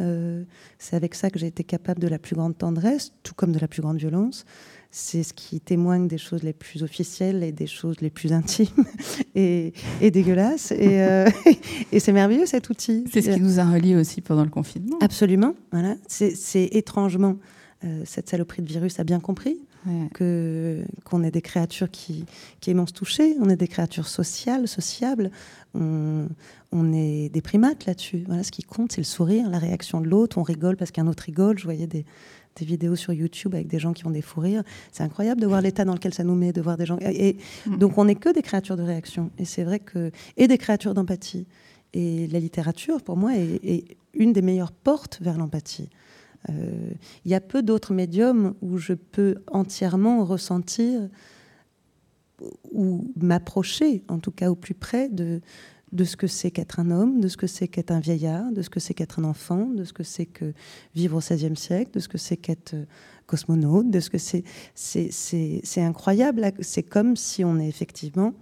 [0.79, 3.59] C'est avec ça que j'ai été capable de la plus grande tendresse, tout comme de
[3.59, 4.45] la plus grande violence.
[4.93, 8.67] C'est ce qui témoigne des choses les plus officielles et des choses les plus intimes
[9.37, 10.73] et, et dégueulasses.
[10.73, 11.29] Et, euh,
[11.93, 13.05] et c'est merveilleux cet outil.
[13.13, 14.99] C'est ce qui nous a reliés aussi pendant le confinement.
[15.01, 15.55] Absolument.
[15.71, 15.95] Voilà.
[16.09, 17.37] C'est étrangement.
[17.85, 20.09] euh, cette saloperie de virus a bien compris Ouais.
[20.13, 22.27] que qu'on est des créatures qui,
[22.61, 25.31] qui aimons se toucher, on est des créatures sociales, sociables,
[25.73, 26.27] on,
[26.71, 28.25] on est des primates là-dessus.
[28.27, 30.37] Voilà, ce qui compte, c'est le sourire, la réaction de l'autre.
[30.37, 31.59] On rigole parce qu'un autre rigole.
[31.59, 32.05] Je voyais des,
[32.57, 34.63] des vidéos sur YouTube avec des gens qui ont des fous rires.
[34.93, 36.99] C'est incroyable de voir l'état dans lequel ça nous met, de voir des gens.
[37.01, 37.37] Et,
[37.67, 37.79] Mm.
[37.79, 39.31] donc on n'est que des créatures de réaction.
[39.39, 41.47] Et c'est vrai que et des créatures d'empathie.
[41.93, 43.85] Et la littérature, pour moi, est, est
[44.15, 45.89] une des meilleures portes vers l'empathie.
[46.49, 46.93] Euh,
[47.25, 51.09] Il y a peu d'autres médiums où je peux entièrement ressentir
[52.73, 55.41] ou m'approcher, en tout cas au plus près, de,
[55.93, 58.63] de ce que c'est qu'être un homme, de ce que c'est qu'être un vieillard, de
[58.63, 60.53] ce que c'est qu'être un enfant, de ce que c'est que
[60.95, 62.85] vivre au XVIe siècle, de ce que c'est qu'être euh,
[63.27, 64.45] cosmonaute, de ce que c'est.
[64.75, 66.53] C'est incroyable.
[66.61, 68.35] C'est comme si on est effectivement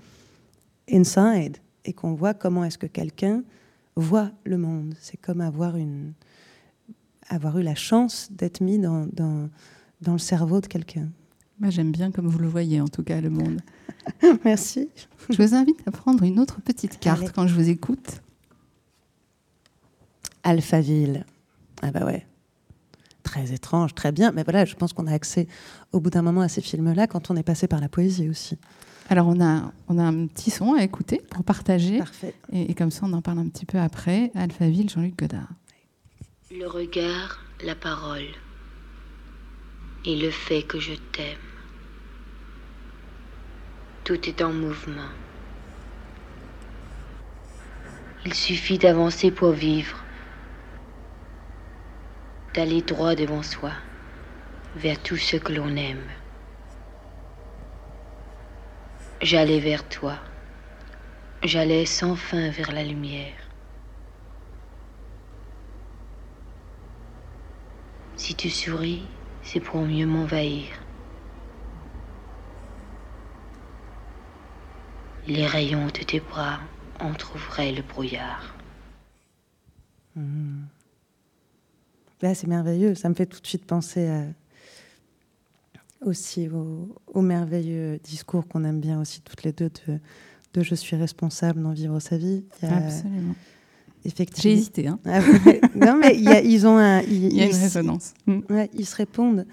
[0.90, 3.42] inside et qu'on voit comment est-ce que quelqu'un
[3.96, 4.94] voit le monde.
[5.01, 9.09] C'est comme avoir, eu la chance d'être mis dans
[10.07, 11.09] le cerveau de quelqu'un.
[11.61, 13.61] Moi, j'aime bien comme vous le voyez, en tout cas, le monde.
[14.44, 14.88] Merci.
[15.28, 17.30] Je vous invite à prendre une autre petite carte Allez.
[17.34, 18.20] quand je vous écoute.
[20.44, 21.24] Alphaville.
[21.82, 22.26] Ah bah ouais.
[23.22, 24.32] Très étrange, très bien.
[24.32, 25.48] Mais voilà, je pense qu'on a accès
[25.92, 28.56] au bout d'un moment à ces films-là quand on est passé par la poésie aussi.
[29.11, 31.98] Alors, on a, on a un petit son à écouter pour partager.
[31.98, 32.34] Parfait.
[32.52, 34.30] Et, et comme ça, on en parle un petit peu après.
[34.34, 35.48] Alphaville, Jean-Luc Godard.
[36.50, 38.24] Le regard, la parole.
[40.09, 41.36] Et le fait que je t'aime.
[44.04, 45.11] Tout est en mouvement.
[48.24, 50.02] Il suffit d'avancer pour vivre.
[52.54, 53.72] D'aller droit devant soi.
[54.76, 56.09] Vers tout ce que l'on aime.
[59.20, 60.16] J'allais vers toi.
[61.42, 63.36] J'allais sans fin vers la lumière.
[68.16, 69.06] Si tu souris,
[69.51, 70.66] c'est pour mieux m'envahir.
[75.26, 76.61] Les rayons de tes bras
[77.01, 78.55] entr'ouvraient le brouillard.
[82.22, 82.94] Là, c'est merveilleux.
[82.96, 84.24] Ça me fait tout de suite penser à-
[86.05, 89.99] aussi au, au merveilleux discours qu'on aime bien aussi toutes les deux de,
[90.55, 92.44] de Je suis responsable d'en vivre sa vie.
[92.62, 93.34] Il y a Absolument.
[94.05, 94.42] Effectivement.
[94.42, 94.86] J'ai hésité.
[94.88, 94.99] Hein.
[95.05, 95.61] Ah ouais.
[95.74, 97.01] non, mais il y a- ils ont un.
[97.03, 98.14] Il y a une résonance.
[98.26, 98.40] Mm.
[98.51, 99.46] Ouais, ils se répondent.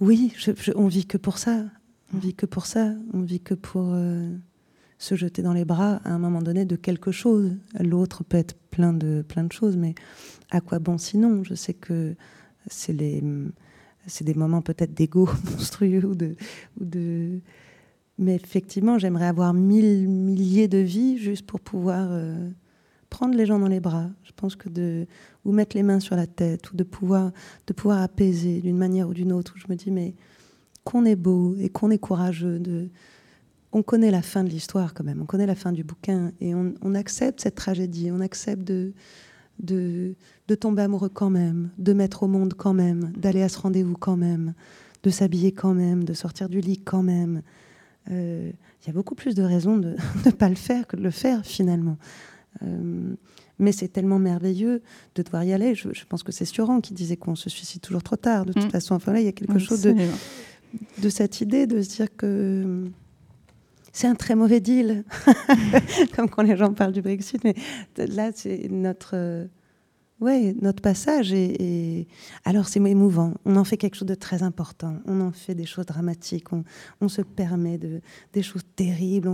[0.00, 1.64] Oui, je, je- on vit que pour ça.
[2.14, 2.92] On vit que pour ça.
[3.12, 4.30] On vit que pour euh,
[4.98, 7.52] se jeter dans les bras à un moment donné de quelque chose.
[7.80, 9.94] L'autre peut être plein de plein de choses, mais
[10.50, 11.42] à quoi bon sinon?
[11.44, 12.14] Je sais que
[12.68, 13.22] c'est les
[14.06, 16.36] c'est des moments peut-être d'ego monstrueux ou de
[16.80, 17.40] ou de
[18.20, 22.48] mais effectivement, j'aimerais avoir mille milliers de vies juste pour pouvoir euh,
[23.10, 24.08] prendre les gens dans les bras.
[24.24, 25.06] Je pense que de
[25.44, 27.32] ou mettre les mains sur la tête ou de pouvoir
[27.66, 29.54] de pouvoir apaiser d'une manière ou d'une autre.
[29.56, 30.14] Où je me dis mais
[30.84, 32.58] qu'on est beau et qu'on est courageux.
[32.58, 32.88] De,
[33.72, 35.20] on connaît la fin de l'histoire quand même.
[35.22, 38.10] On connaît la fin du bouquin et on, accepte cette tragédie.
[38.10, 38.92] On accepte de
[39.60, 40.14] de,
[40.46, 43.96] de tomber amoureux quand même, de mettre au monde quand même, d'aller à ce rendez-vous
[43.96, 44.54] quand même,
[45.02, 47.42] de s'habiller quand même, de sortir du lit quand même.
[48.10, 48.50] Euh,
[48.82, 49.96] il y a beaucoup plus de raisons de
[50.26, 51.98] ne pas le faire que de le faire finalement.
[52.62, 53.14] Euh,
[53.58, 54.82] mais c'est tellement merveilleux
[55.14, 55.74] de devoir y aller.
[55.74, 58.44] Je, pense que c'est Sioran qui disait qu'on se suicide toujours trop tard.
[58.44, 58.70] De toute mm.
[58.70, 59.94] façon, enfin là, il y a quelque chose de,
[61.02, 62.88] de cette idée de se dire que
[63.92, 65.04] c'est un très mauvais deal,
[66.16, 67.42] comme quand les gens parlent du Brexit.
[67.42, 67.54] Mais
[67.96, 69.46] là, c'est notre, euh,
[70.20, 71.32] ouais, notre passage.
[71.32, 72.06] Et,
[72.44, 73.34] alors, c'est émouvant.
[73.44, 74.96] On en fait quelque chose de très important.
[75.06, 76.46] On en fait des choses dramatiques.
[77.00, 78.00] On, se permet de,
[78.32, 79.30] des choses terribles.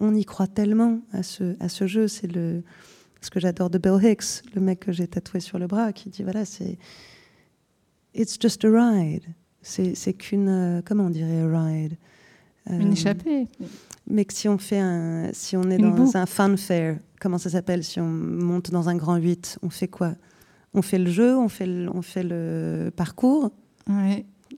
[0.00, 2.08] On, y croit tellement à ce, à ce jeu.
[2.08, 2.62] C'est le
[3.20, 6.10] ce que j'adore de Bill Hicks, le mec que j'ai tatoué sur le bras, qui
[6.10, 6.78] dit voilà, c'est
[8.14, 9.24] it's just a ride.
[9.62, 11.96] C'est qu'une euh, comment on dirait a ride?
[12.68, 13.48] Une euh, échappée
[14.08, 17.82] mais que si on fait un, si on est dans un fanfare, comment ça s'appelle
[17.84, 20.12] Si on monte dans un grand 8, on fait quoi?
[20.74, 23.50] On fait le jeu, on fait le, on fait le parcours,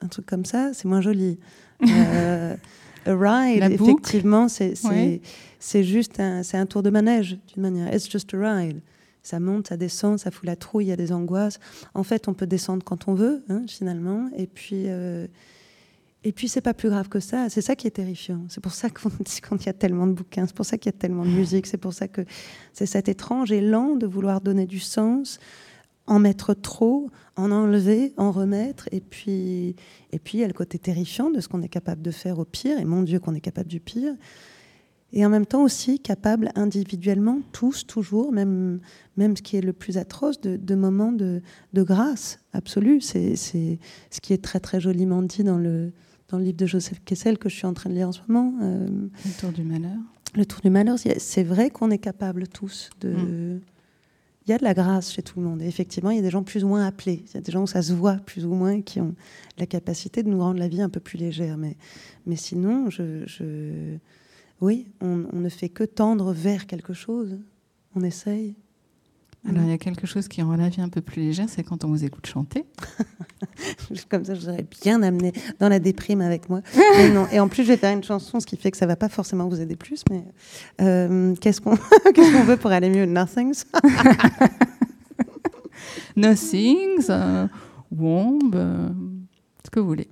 [0.01, 1.38] un truc comme ça, c'est moins joli.
[1.86, 2.57] euh,
[3.07, 4.74] a ride, effectivement, c'est
[5.59, 7.92] c'est juste un, c'est un tour de manège d'une manière.
[7.94, 8.80] It's just a ride.
[9.22, 11.59] Ça monte, ça descend, ça fout la trouille, il y a des angoisses.
[11.94, 14.28] En fait, on peut descendre quand on veut, hein, finalement.
[14.36, 15.26] Et puis, euh,
[16.27, 17.49] et puis, c'est pas plus grave que ça.
[17.49, 18.41] C'est ça qui est terrifiant.
[18.49, 20.99] C'est pour ça qu'on y a tellement de bouquins, c'est pour ça qu'il y a
[20.99, 22.22] tellement de musique, c'est pour ça que
[22.72, 25.39] c'est cet étrange élan de vouloir donner du sens,
[26.09, 28.89] en mettre trop, en enlever, en remettre.
[28.91, 29.77] Et puis,
[30.11, 32.41] et puis il y a le côté terrifiant de ce qu'on est capable de faire
[32.41, 32.77] au pire.
[32.81, 34.16] Et mon Dieu, qu'on est capable du pire.
[35.12, 38.81] Et en même temps aussi capable individuellement, tous, toujours, même,
[39.16, 41.41] même ce qui est le plus atroce, de, de moments de,
[41.72, 43.01] de grâce absolue.
[43.01, 45.93] C'est ce qui est très très joliment dit dans le,
[46.29, 48.20] dans le livre de Joseph Kessel que je suis en train de lire en ce
[48.27, 48.55] moment.
[48.62, 49.99] Euh, le Tour du Malheur.
[50.35, 53.11] Le Tour du Malheur, c'est vrai qu'on est capable tous de.
[53.11, 53.61] Mm.
[54.47, 55.61] Il y a de la grâce chez tout le monde.
[55.61, 57.24] Et effectivement, il y a des gens plus ou moins appelés.
[57.27, 59.16] Il y a des gens où ça se voit plus ou moins qui ont
[59.59, 61.57] la capacité de nous rendre la vie un peu plus légère.
[61.59, 61.77] Mais,
[62.27, 63.97] mais sinon, je, je...
[64.61, 67.41] oui, on, on ne fait que tendre vers quelque chose.
[67.97, 68.55] On essaye.
[69.49, 71.62] Alors, il y a quelque chose qui rend la vie un peu plus légère, c'est
[71.62, 72.64] quand on vous écoute chanter.
[74.09, 76.62] Comme ça, je vous aurais bien amené dans la déprime avec moi.
[77.14, 77.26] non.
[77.30, 79.09] Et en plus, je vais faire une chanson, ce qui fait que ça va pas
[79.09, 80.03] forcément vous aider plus.
[80.11, 80.24] Mais
[80.80, 81.74] euh, qu'est-ce qu'on
[82.44, 83.07] veut pour aller mieux?
[83.07, 83.64] Nothings.
[86.16, 87.47] Nothings, euh,
[87.90, 88.88] Womb, euh,
[89.64, 90.09] ce que vous voulez.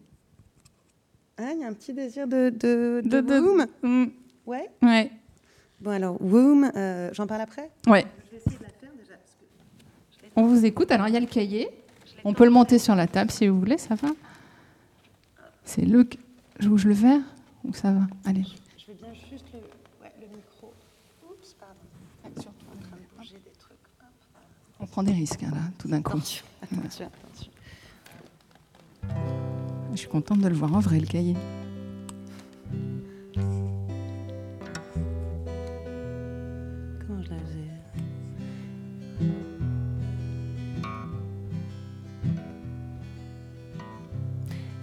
[1.39, 3.66] Ah, il y a un petit désir de, de, de, womb?
[3.82, 4.05] Mm.
[4.47, 4.70] Ouais.
[4.82, 5.11] Ouais.
[5.80, 7.70] Bon alors, womb, euh, j'en parle après?
[7.89, 8.07] Ouais.
[8.26, 8.68] Je vais essayer de la
[10.37, 10.91] on vous écoute.
[10.91, 11.68] Alors, il y a le cahier.
[12.24, 14.09] On peut le monter sur la table si vous voulez, ça va?
[15.64, 16.09] C'est le.
[16.59, 17.20] Je bouge le verre
[17.64, 18.07] ou ça va?
[18.24, 18.45] Allez.
[18.78, 19.59] Je veux bien juste le,
[20.03, 20.72] ouais, le micro.
[21.28, 22.41] Oups, pardon.
[22.41, 23.76] Surtout en train de manger des trucs.
[24.80, 26.12] On prend des risques, hein, là, tout d'un coup.
[26.12, 27.51] Attention, attention, attention.
[29.93, 31.37] Je suis contente de le voir en vrai, le cahier.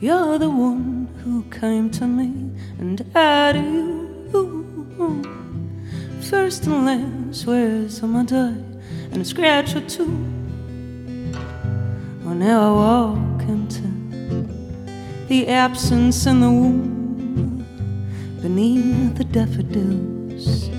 [0.01, 2.49] You're the one who came to me
[2.79, 4.01] and I you.
[6.21, 8.55] First and last, where's on my die
[9.11, 10.07] and a scratch or two.
[12.23, 13.83] Well, now I walk into
[15.27, 17.63] the absence and the womb
[18.41, 20.71] beneath the daffodils.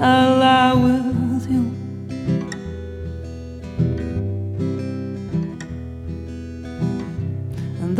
[0.00, 1.81] I lie with you.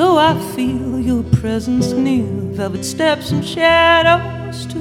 [0.03, 2.27] Though I feel your presence near,
[2.57, 4.81] velvet steps and shadows too.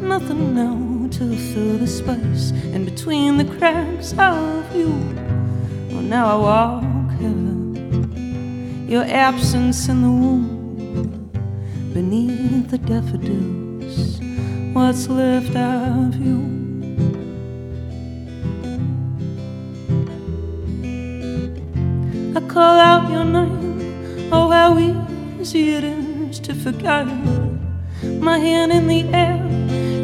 [0.00, 4.88] Nothing now to fill the space in between the cracks of you.
[5.90, 11.30] Well, now I walk heaven, your absence in the womb,
[11.92, 14.20] beneath the daffodils.
[14.72, 16.57] What's left of you?
[25.48, 27.06] Easy it is to forget.
[28.20, 29.42] My hand in the air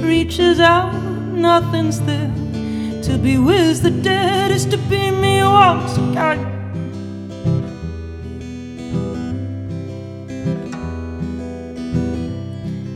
[0.01, 0.95] reaches out,
[1.33, 2.33] nothing's there.
[3.03, 6.41] To be with the dead is to be me once again.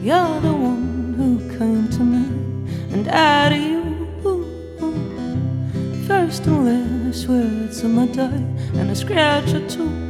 [0.02, 2.24] You're the one who came to me,
[2.94, 3.84] and I to you.
[6.06, 8.40] first and last words of my day,
[8.78, 10.07] and a scratch or two.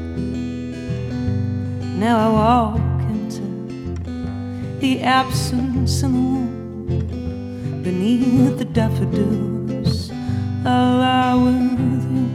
[1.99, 3.43] Now I walk into
[4.79, 10.13] the absence and the wound beneath the daffodils.
[10.65, 12.29] I lie with you.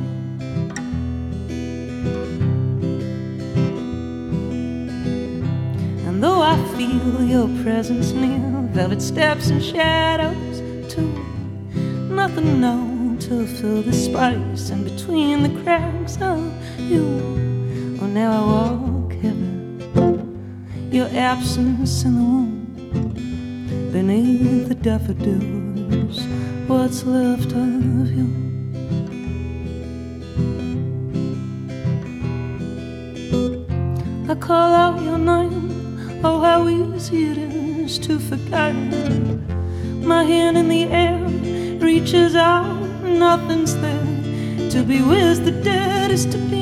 [6.07, 10.59] And though I feel your presence near, velvet steps and shadows
[10.93, 11.07] too,
[12.09, 17.05] nothing now to fill the space and between the cracks of you.
[18.01, 18.82] Oh, now I walk
[20.93, 26.21] your absence in the womb, beneath the daffodils,
[26.67, 28.29] what's left of you.
[34.29, 36.21] I call out your name.
[36.23, 38.75] Oh, how easy it is to forget.
[40.11, 41.17] My hand in the air
[41.79, 44.69] reaches out, nothing's there.
[44.69, 46.52] To be with the dead is to be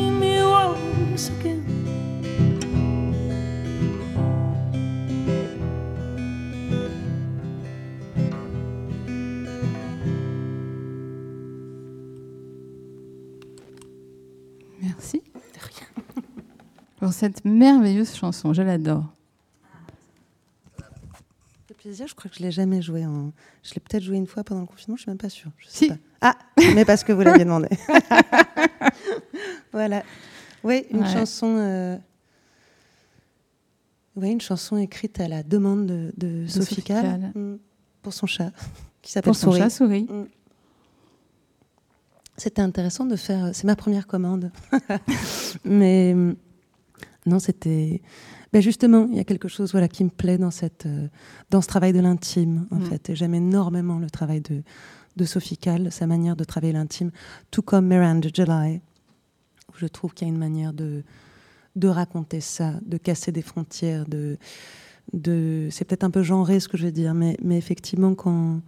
[15.02, 15.22] Merci.
[17.00, 19.06] Pour cette merveilleuse chanson, je l'adore.
[21.70, 23.06] Le plaisir, je crois que je l'ai jamais joué.
[23.08, 23.32] En...
[23.64, 25.50] Je l'ai peut-être joué une fois pendant le confinement, je suis même pas sûre.
[25.58, 25.88] Je sais Si.
[25.88, 25.98] pas.
[26.22, 26.38] Ah,
[26.76, 27.68] mais parce que vous l'aviez demandé.
[29.74, 30.04] voilà.
[30.64, 31.12] Oui, une Ouais.
[31.14, 31.56] chanson.
[31.58, 31.98] euh,
[34.16, 37.32] Oui, une chanson écrite à la demande de, de Sophie Calle.
[37.34, 37.56] mm,
[38.04, 38.52] pour son chat,
[39.02, 39.60] qui s'appelle Pour son Souris.
[39.62, 40.08] chat souris.
[42.38, 43.52] C'était intéressant de faire.
[43.54, 44.52] C'est ma première commande.
[45.66, 46.16] Mais
[47.26, 48.02] non, c'était.
[48.54, 51.08] Ben justement, il y a quelque chose voilà, qui me plaît dans, cette, euh,
[51.52, 52.86] dans ce travail de l'intime, en Mm.
[52.86, 53.10] fait.
[53.10, 54.62] Et j'aime énormément le travail de,
[55.16, 57.12] de Sophie Calle, sa manière de travailler l'intime,
[57.50, 58.82] tout comme Miranda July,
[59.70, 61.04] où je trouve qu'il y a une manière de,
[61.78, 64.38] de raconter ça, de casser des frontières, de.
[65.14, 68.60] de c'est peut-être un peu genré ce que je veux dire, mais, mais effectivement, quand,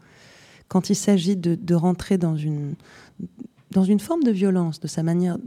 [0.70, 2.76] quand il s'agit de, de rentrer dans une,
[3.74, 5.38] dans une forme de violence, de sa manière,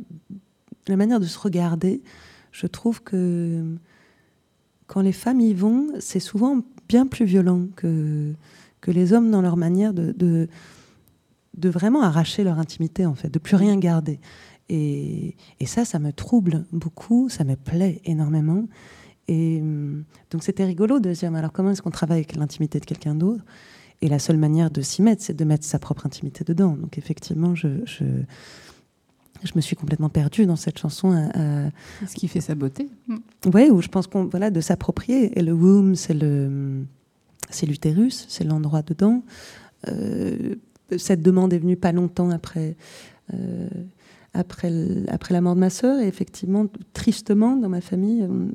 [0.89, 2.03] la manière de se regarder,
[2.53, 3.77] je trouve que
[4.87, 8.33] quand les femmes y vont, c'est souvent bien plus violent que,
[8.81, 10.49] que les hommes dans leur manière de, de,
[11.69, 14.21] vraiment arracher leur intimité, en fait, de plus rien garder.
[14.69, 18.67] Et, et ça, ça me trouble beaucoup, ça me plaît énormément.
[19.29, 22.79] Et hum, donc c'était rigolo de dire, mais alors comment est-ce qu'on travaille avec l'intimité
[22.79, 23.45] de quelqu'un d'autre?
[24.03, 26.77] Et la seule manière de s'y mettre, c'est de mettre sa propre intimité dedans.
[26.77, 28.05] Donc effectivement, je, je,
[29.43, 31.13] je me suis complètement perdue dans cette chanson.
[31.13, 31.71] à- à-
[32.07, 32.89] Ce qui fait sa beauté.
[33.09, 33.17] Mm.
[33.55, 35.39] Ouais, où je pense qu'on voilà de s'approprier.
[35.39, 36.85] Et le womb, c'est le
[37.51, 39.23] c'est l'utérus, c'est l'endroit dedans.
[39.89, 40.57] Euh,
[40.99, 42.77] cette demande est venue pas longtemps après
[43.35, 43.69] euh,
[44.35, 44.73] après
[45.09, 46.01] après la mort de ma sœur.
[46.01, 48.49] Et effectivement, tristement, dans ma famille, euh,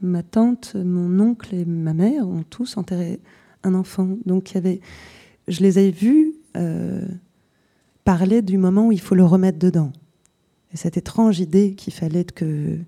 [0.00, 3.20] ma tante, mon oncle et ma mère ont tous enterré
[3.62, 4.08] un enfant.
[4.26, 4.80] Donc il y avait,
[5.48, 7.06] je les ai vus euh,
[8.04, 9.92] parler du moment où il faut le remettre dedans.
[10.72, 12.78] Et cette étrange idée qu'il fallait que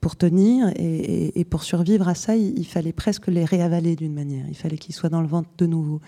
[0.00, 4.46] pour tenir et, pour survivre à ça, il, fallait presque les réavaler d'une manière.
[4.48, 6.00] Il fallait qu'ils soient dans le ventre de nouveau.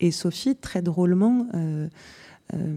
[0.00, 1.86] Et Sophie, très drôlement, euh,
[2.54, 2.76] euh,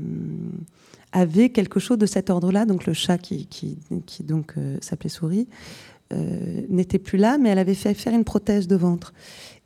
[1.14, 2.66] avait quelque chose de cet ordre-là.
[2.66, 3.78] Donc le chat qui, qui,
[4.24, 5.48] donc s'appelait Souris
[6.68, 9.14] n'était plus là, mais elle avait fait faire une prothèse de ventre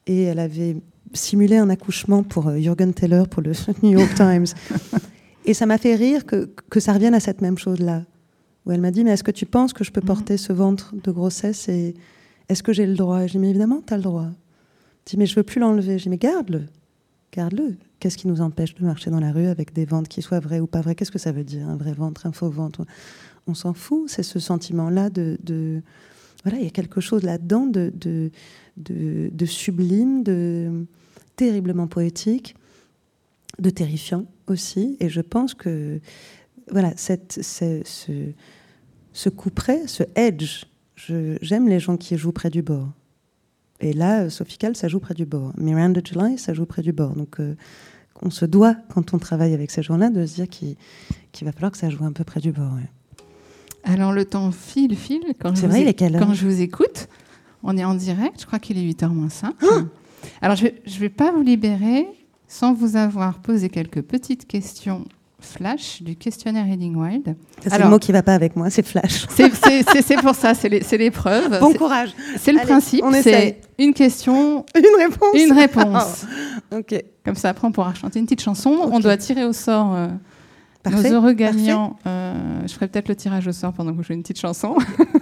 [0.07, 0.75] et elle avait
[1.13, 3.51] simulé un accouchement pour euh, Jürgen Teller pour le
[3.83, 4.45] New York Times.
[5.45, 8.03] Et ça m'a fait rire que, que ça revienne à cette même chose-là.
[8.65, 10.07] Où elle m'a dit, mais est-ce que tu penses que je peux Mhm.
[10.07, 11.95] porter ce ventre de grossesse et
[12.49, 13.21] est-ce que j'ai le droit?
[13.25, 14.27] J'ai dit, mais évidemment, tu as le droit.
[14.27, 14.33] Elle
[15.05, 15.97] dit, mais je veux plus l'enlever.
[15.97, 16.63] J'ai dit, mais garde-le.
[17.33, 17.75] Garde-le.
[17.99, 20.59] Qu'est-ce qui nous empêche de marcher dans la rue avec des ventres qui soient vrais
[20.61, 20.95] ou pas vrais?
[20.95, 22.85] Qu'est-ce que ça veut dire, un vrai ventre, un faux ventre?
[23.47, 24.05] On s'en fout.
[24.07, 25.81] C'est ce sentiment-là de, de-
[26.43, 28.31] Voilà, il y a quelque chose là-dedans de, de,
[28.77, 30.85] de, de sublime, de
[31.35, 32.55] terriblement poétique,
[33.59, 34.97] de terrifiant aussi.
[34.99, 35.99] Et je pense que
[36.71, 38.11] voilà, cette, ce, ce,
[39.11, 40.65] ce coup près, ce edge,
[41.41, 42.89] j'aime les gens qui jouent près du bord.
[43.79, 45.51] Et là, Sophie Calle, ça joue près du bord.
[45.57, 47.15] Miranda July, ça joue près du bord.
[47.15, 47.55] Donc, euh,
[48.21, 50.77] on se doit, quand on travaille avec ces gens-là, de se dire qu'il
[51.45, 52.73] va falloir que ça joue un peu près du bord.
[52.75, 52.89] ouais.
[53.83, 55.23] Alors le temps file, file.
[55.41, 56.25] Quand je C'est vous vrai, é- il est quelle heure?
[56.25, 57.09] Quand je vous écoute,
[57.63, 58.39] on est en direct.
[58.39, 59.53] Je crois qu'il est 8h moins 5.
[60.41, 62.07] Alors je ne vais, pas vous libérer
[62.47, 65.05] sans vous avoir posé quelques petites questions
[65.39, 67.35] flash du questionnaire Reading Wild.
[67.61, 69.25] C'est le mot qui va pas avec moi, c'est flash.
[69.29, 71.59] C'est- pour ça, c'est les- l'épreuve.
[71.59, 72.13] Bon courage.
[72.37, 73.55] C'est le Allez, principe, on c'est essaye.
[73.77, 75.35] une question, Une réponse.
[75.35, 76.25] une réponse.
[76.71, 76.95] Ok.
[77.25, 78.89] Comme ça, après, on pourra chanter une petite chanson.
[78.91, 80.07] On doit tirer au sort euh,
[80.83, 81.09] Parfait.
[81.09, 82.33] Nos heureux gagnants, euh,
[82.67, 84.75] je ferai peut-être le tirage au sort pendant que je joue une petite chanson.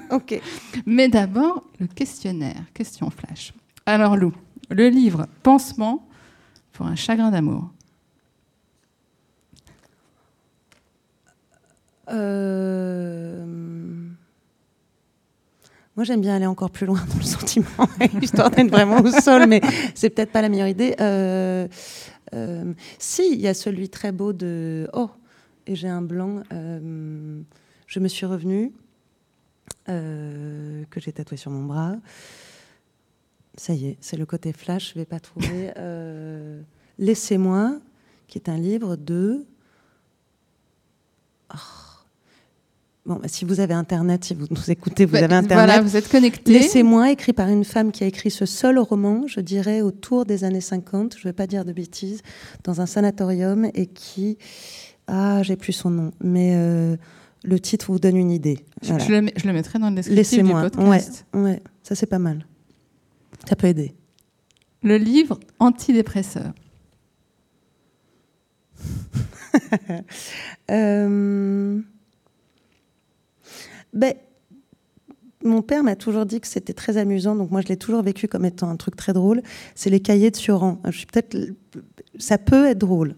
[0.10, 0.39] Ok.
[0.88, 3.54] Mais d'abord, le questionnaire, question flash.
[3.86, 4.34] Alors Lou,
[4.72, 6.07] le livre Pansement
[6.74, 7.69] pour un chagrin d'amour.
[12.09, 13.45] Euh,
[15.95, 17.67] Moi, j'aime bien aller encore plus loin dans le sentiment,
[18.22, 19.61] histoire d'être vraiment au sol, mais
[19.93, 20.95] c'est peut-être pas la meilleure idée.
[20.99, 21.67] Euh,
[22.34, 25.09] euh, si, il y a celui très beau de Oh,
[25.67, 26.43] et j'ai un blanc.
[26.49, 28.72] je me suis revenue,
[29.86, 31.95] que j'ai tatoué sur mon bras.
[33.58, 35.72] Ça y est, c'est le côté flash, je vais pas trouver.
[35.78, 36.62] Euh,
[36.99, 37.80] Laissez-moi,
[38.28, 39.45] qui est un livre de.
[41.54, 41.58] Oh.
[43.06, 45.66] Bon, bah, si vous avez Internet, si vous nous écoutez, vous Bah, avez Internet.
[45.66, 46.54] Voilà, vous êtes connectés.
[46.54, 50.43] Laissez-moi, écrit par une femme qui a écrit ce seul roman, je dirais autour des
[50.43, 52.22] années 50, je ne vais pas dire de bêtises,
[52.64, 54.38] dans un sanatorium et qui.
[55.08, 56.95] Ah, j'ai plus son nom, mais euh,
[57.43, 58.60] le titre vous donne une idée.
[58.84, 59.04] Je, Voilà.
[59.04, 60.70] je le, mets- je le mettrai dans le descriptif du Laissez-moi.
[60.78, 61.02] Ouais,
[61.34, 62.45] ouais, ça c'est pas mal.
[63.48, 63.94] Ça peut aider.
[64.84, 66.54] Le livre antidépresseur.
[70.72, 71.82] Euh,
[73.94, 74.14] ben,
[75.44, 78.30] mon père m'a toujours dit que c'était très amusant, donc moi je l'ai toujours vécu
[78.30, 79.42] comme étant un truc très drôle.
[79.76, 80.80] C'est les cahiers de Sioran.
[80.86, 81.38] Je suis peut-être,
[82.18, 83.16] ça peut être drôle,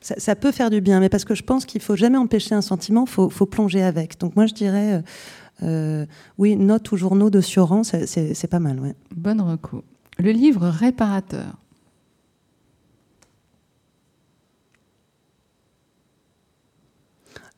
[0.00, 2.56] ça, ça peut faire du bien, mais parce que je pense qu'il faut jamais empêcher
[2.56, 4.18] un sentiment, faut, faut plonger avec.
[4.18, 5.02] Donc moi je dirais,
[5.62, 6.06] euh,
[6.38, 8.94] oui, notes ou journaux de Sioran, c'est- pas mal, ouais.
[9.14, 9.84] Bonne reco.
[10.18, 11.56] Le livre réparateur.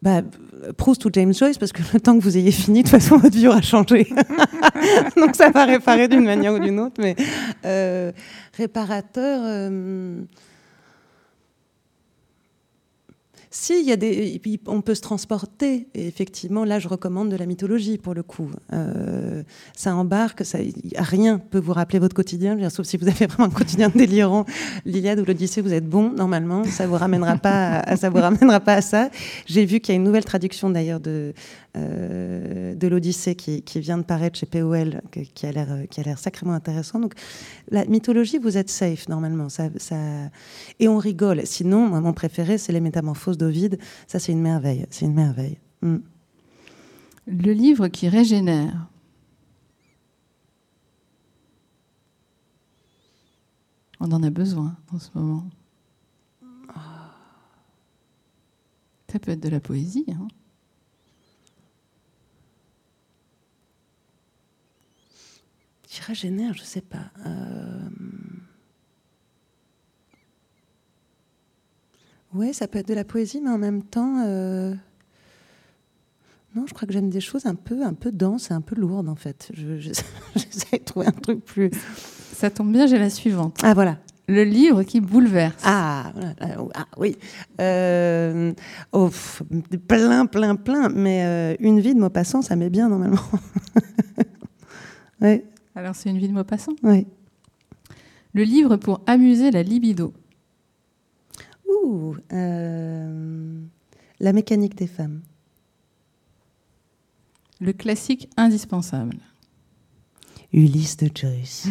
[0.02, 0.20] Bah,
[0.76, 3.18] Proust ou James Joyce, parce que le temps que vous ayez fini, de toute façon,
[3.18, 4.08] votre vie aura changé.
[5.16, 6.96] Donc ça va réparer d'une manière ou d'une autre.
[6.98, 7.14] Mais
[7.64, 8.10] euh,
[8.56, 9.40] réparateur.
[9.44, 10.22] euh,
[13.54, 15.86] Si, y a des, on peut se transporter.
[15.94, 18.50] Et effectivement, là, je recommande de la mythologie pour le coup.
[18.72, 19.42] Euh,
[19.76, 20.56] ça embarque, ça,
[20.96, 24.46] rien peut vous rappeler votre quotidien, sauf si vous avez vraiment un quotidien délirant.
[24.86, 27.82] L'Iliade ou l'Odyssée, vous êtes bon normalement, ça vous vous ramènera pas
[28.74, 29.10] à ça.
[29.44, 31.34] J'ai vu qu'il y a une nouvelle traduction d'ailleurs de
[31.74, 37.00] de l'Odyssée qui, vient de paraître chez POL, que- qui a l'air sacrément intéressant.
[37.00, 37.14] Donc
[37.70, 39.48] la mythologie, vous êtes safe normalement.
[40.80, 41.46] Et on rigole.
[41.46, 43.78] Sinon, mon préféré, c'est les Métamorphoses d'Ovide.
[44.06, 44.86] Ça, c'est une merveille.
[44.90, 45.58] C'est une merveille.
[45.80, 45.96] Mm.
[47.26, 48.88] Le livre qui régénère.
[54.00, 55.44] On en a besoin en ce moment.
[59.10, 60.06] Ça peut être de la poésie.
[60.08, 60.26] hein.
[66.02, 67.10] Qui régénère, je sais pas.
[67.26, 67.88] Euh...
[72.34, 74.74] Oui, ça peut être de la poésie, mais en même temps, euh,
[76.56, 78.74] non, je crois que j'aime des choses un peu, un peu denses et un peu
[78.74, 79.50] lourdes en fait.
[79.52, 79.92] Je- je-
[80.36, 81.70] J'essaie de trouver un truc plus.
[82.32, 83.58] Ça tombe bien, j'ai la suivante.
[83.62, 83.98] Ah voilà.
[84.28, 85.62] Le livre qui bouleverse.
[85.64, 86.12] Ah.
[86.40, 87.16] Ah, ah, oui.
[87.60, 88.52] Euh,
[88.92, 89.10] oh,
[89.88, 90.88] plein, plein, plein.
[90.88, 93.18] Mais euh, une vie de Maupassant, ça met bien normalement.
[95.20, 95.42] oui,
[95.74, 96.72] Alors c'est une vie de Maupassant.
[96.82, 97.06] oui.
[98.34, 100.14] Le livre pour amuser la libido.
[101.68, 103.60] Ouh, euh,
[104.20, 105.20] la mécanique des femmes.
[107.60, 109.18] Le classique indispensable.
[110.54, 111.68] Ulysse de Joyce.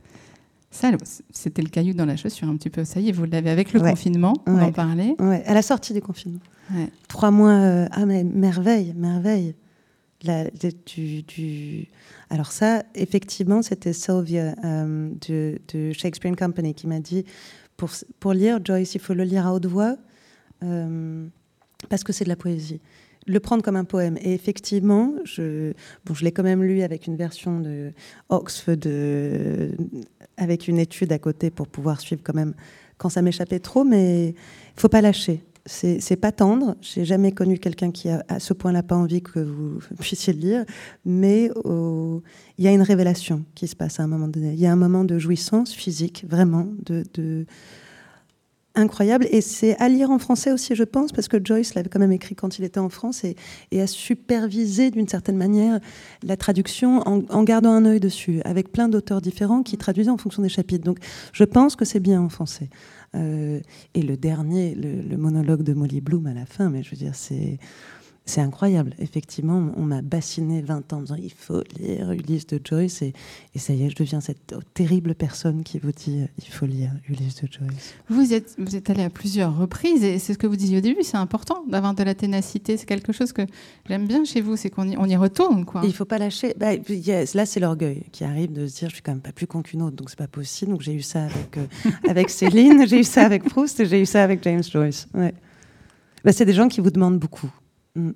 [0.70, 0.90] Ça,
[1.30, 2.84] c'était le caillou dans la chaussure un petit peu.
[2.84, 3.88] Ça y est, vous l'avez avec le Ouais.
[3.90, 4.64] confinement, on Ouais.
[4.64, 5.16] en parlait.
[5.18, 6.40] Ouais, à la sortie du confinement.
[7.08, 7.52] Trois mois.
[7.54, 9.54] euh, ah, mais merveille, merveille.
[12.30, 17.24] Alors, ça, effectivement, c'était Sylvia euh, de, Shakespeare Company qui m'a dit
[17.76, 17.90] pour,
[18.20, 19.96] pour lire Joyce, il faut le lire à haute voix
[20.62, 21.26] euh,
[21.88, 22.80] parce que c'est de la poésie.
[23.26, 24.16] Le prendre comme un poème.
[24.20, 25.72] Et effectivement, je,
[26.04, 27.92] bon, je l'ai quand même lu avec une version de
[28.28, 29.72] Oxford, de-
[30.36, 32.54] avec une étude à côté pour pouvoir suivre quand même
[32.98, 35.42] quand ça m'échappait trop, mais il faut pas lâcher.
[35.66, 36.76] C'est pas tendre.
[36.80, 40.38] J'ai jamais connu quelqu'un qui a à ce point-là pas envie que vous puissiez le
[40.40, 40.64] lire,
[41.04, 42.22] mais au-
[42.58, 44.52] il y a une révélation qui se passe à un moment donné.
[44.52, 47.04] Il y a un moment de jouissance physique, vraiment, de-
[48.76, 49.26] incroyable.
[49.30, 52.12] Et c'est à lire en français aussi, je pense, parce que Joyce l'avait quand même
[52.12, 53.36] écrit quand il était en France et,
[53.80, 55.80] a supervisé d'une certaine manière
[56.22, 60.16] la traduction en, en gardant un œil dessus, avec plein d'auteurs différents qui traduisaient en
[60.16, 60.84] fonction des chapitres.
[60.84, 60.98] Donc
[61.32, 62.68] je pense que c'est bien en français.
[63.14, 63.60] Euh,
[63.94, 66.96] et le dernier, le, le monologue de Molly Bloom à la fin, mais je veux
[66.96, 67.58] dire, c'est.
[68.26, 68.92] C'est incroyable.
[68.98, 73.12] Effectivement, on m'a bassiné 20 ans en disant il faut lire Ulysse de Joyce et,
[73.54, 76.66] et ça y est, je deviens cette terrible personne qui vous dit euh, il faut
[76.66, 77.94] lire Ulysse de Joyce.
[78.08, 80.80] Vous êtes, vous êtes allé à plusieurs reprises et c'est ce que vous disiez au
[80.80, 82.76] début, c'est important d'avoir de la ténacité.
[82.76, 83.42] C'est quelque chose que
[83.88, 85.64] j'aime bien chez vous, c'est qu'on y, on y retourne.
[85.64, 85.84] Quoi.
[85.84, 86.52] Et il faut pas lâcher.
[86.58, 89.46] Bah, là, c'est l'orgueil qui arrive de se dire je suis quand même pas plus
[89.46, 90.72] con qu'une autre, donc c'est pas possible.
[90.72, 91.66] Donc j'ai eu ça avec, euh,
[92.08, 95.06] avec Céline, j'ai eu ça avec Proust et j'ai eu ça avec James Joyce.
[95.14, 95.32] Ouais.
[96.24, 97.50] Bah, c'est des gens qui vous demandent beaucoup.
[97.96, 98.10] Mm.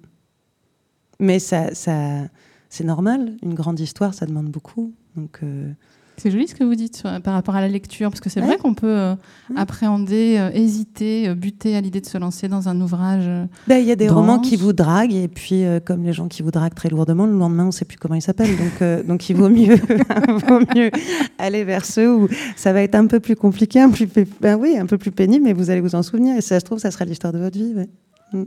[1.18, 2.22] Mais ça, ça,
[2.68, 3.32] c'est normal.
[3.42, 4.92] Une grande histoire, ça demande beaucoup.
[5.16, 5.70] Donc, euh,
[6.16, 8.40] C'est joli ce que vous dites sur- par rapport à la lecture, parce que c'est
[8.40, 8.46] Ouais.
[8.46, 9.14] vrai qu'on peut euh,
[9.50, 9.56] Mm.
[9.56, 13.24] appréhender, euh, hésiter, buter à l'idée de se lancer dans un ouvrage.
[13.66, 16.28] bah, il y a des romans qui vous draguent et puis euh, comme les gens
[16.28, 18.54] qui vous draguent très lourdement, le lendemain on sait plus comment ils s'appellent.
[18.56, 19.76] Donc, donc il vaut mieux,
[20.48, 20.90] vaut mieux
[21.38, 24.06] aller vers ceux où ça va être un peu plus compliqué, un, plus,
[24.40, 26.36] ben oui, un peu plus pénible, mais vous allez vous en souvenir.
[26.36, 27.74] Et si ça se trouve, ça sera l'histoire de votre vie.
[27.74, 28.46] ouais.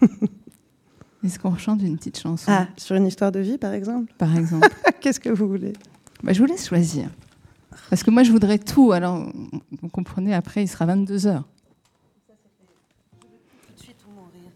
[1.24, 4.36] Est-ce qu'on chante une petite chanson, Ah, sur une histoire de vie, par exemple par
[4.36, 4.68] exemple
[5.00, 5.72] Qu'est-ce que vous voulez
[6.22, 7.08] Bah, Je vous laisse choisir.
[7.90, 8.92] Parce que moi, je voudrais tout.
[8.92, 9.30] Alors,
[9.82, 11.44] vous comprenez, après, il sera 22 heures.
[13.20, 13.26] Tout
[13.76, 14.50] de suite ou mourir.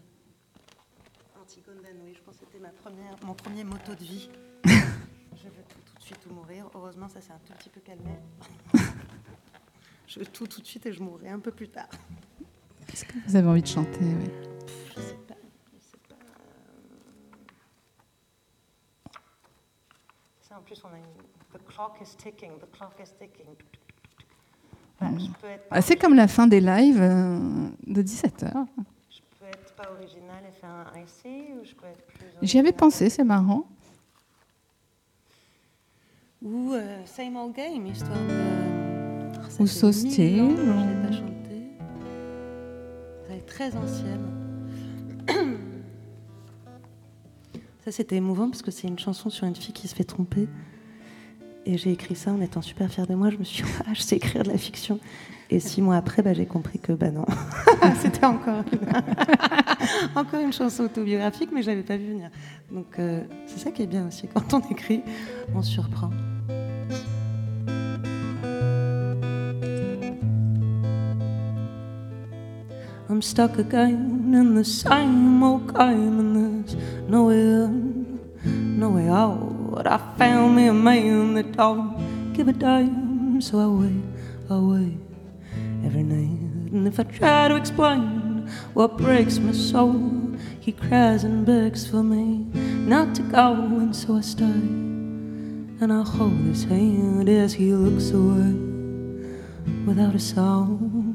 [1.41, 4.29] Antigone d'Anoé, je pense que c'était ma première, mon premier motto de vie.
[4.65, 6.69] je veux tout tout de suite ou mourir.
[6.75, 8.11] Heureusement, ça s'est un tout petit peu calmé.
[10.07, 11.89] je veux tout tout de suite et je mourrai un peu plus tard.
[13.27, 14.29] Vous avez envie de chanter, oui?
[14.95, 15.35] Je sais pas.
[15.73, 16.15] Je sais pas.
[20.41, 21.03] Ça, en plus, on a une.
[21.53, 22.51] The clock is ticking.
[22.59, 23.47] The clock is ticking.
[24.99, 25.65] Voilà, je peux être.
[25.71, 28.65] Ah, c'est comme la fin des lives euh, de 17h.
[29.09, 32.27] Je peux être pas original et faire un IC ou je peux être plus.
[32.41, 33.65] J'y avais pensé, c'est marrant.
[36.41, 38.59] Ou euh, Same Old Game, histoire de.
[39.35, 41.38] Ah, Ou que pas chanté.
[43.49, 44.25] Très ancienne.
[47.85, 50.47] Ça, c'était émouvant parce que c'est une chanson sur une fille qui se fait tromper.
[51.65, 53.29] Et j'ai écrit ça en étant super fière de moi.
[53.29, 54.99] Je me suis dit, ah, je sais écrire de la fiction.
[55.49, 57.25] Et six mois après, bah, j'ai compris que bah non.
[58.01, 58.79] c'était encore une...
[60.15, 62.29] encore une chanson autobiographique, mais je l'avais pas vu venir.
[62.71, 64.27] Donc euh, c'est ça qui est bien aussi.
[64.27, 65.03] Quand on écrit,
[65.55, 66.11] on surprend.
[73.11, 76.75] I'm stuck again in the same old game, and there's
[77.09, 78.19] no way in,
[78.79, 79.87] no way out.
[79.87, 84.03] I found me a man that don't give a damn, so I wait,
[84.47, 84.97] I wait
[85.83, 86.71] every night.
[86.71, 92.03] And if I try to explain what breaks my soul, he cries and begs for
[92.03, 92.45] me
[92.85, 94.43] not to go, and so I stay.
[95.81, 98.53] And I hold his hand as he looks away
[99.87, 101.08] without a sound.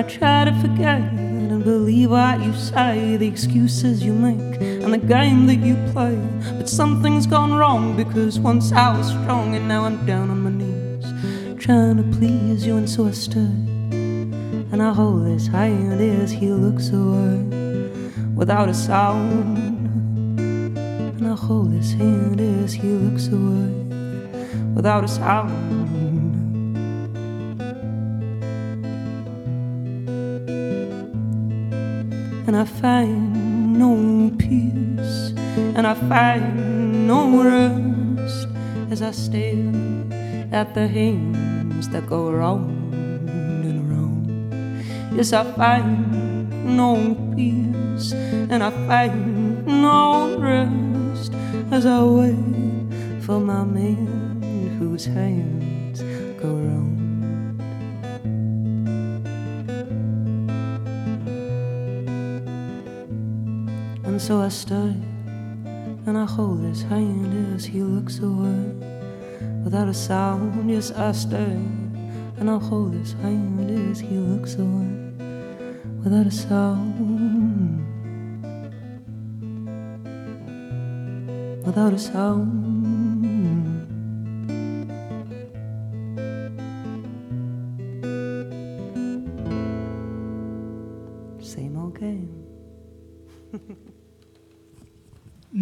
[0.00, 4.96] I try to forget and believe what you say, the excuses you make, and the
[4.96, 6.16] game that you play.
[6.56, 10.52] But something's gone wrong because once I was strong and now I'm down on my
[10.52, 11.04] knees,
[11.62, 13.52] trying to please you, and so I stay.
[14.72, 17.42] And I hold his hand as he looks away
[18.34, 19.58] without a sound.
[20.38, 23.68] And I hold his hand as he looks away
[24.74, 25.79] without a sound.
[32.50, 35.32] And I find no peace,
[35.76, 38.48] and I find no rest
[38.90, 39.70] as I stare
[40.50, 45.14] at the hands that go round and round.
[45.16, 51.32] Yes, I find no peace, and I find no rest
[51.70, 55.59] as I wait for my man whose hands
[64.20, 64.94] So I stay
[66.06, 68.64] and I hold his hand as he looks away
[69.64, 70.70] without a sound.
[70.70, 71.56] Yes, I stay
[72.36, 74.92] and I hold his hand as he looks away
[76.04, 77.00] without a sound.
[81.64, 82.69] Without a sound.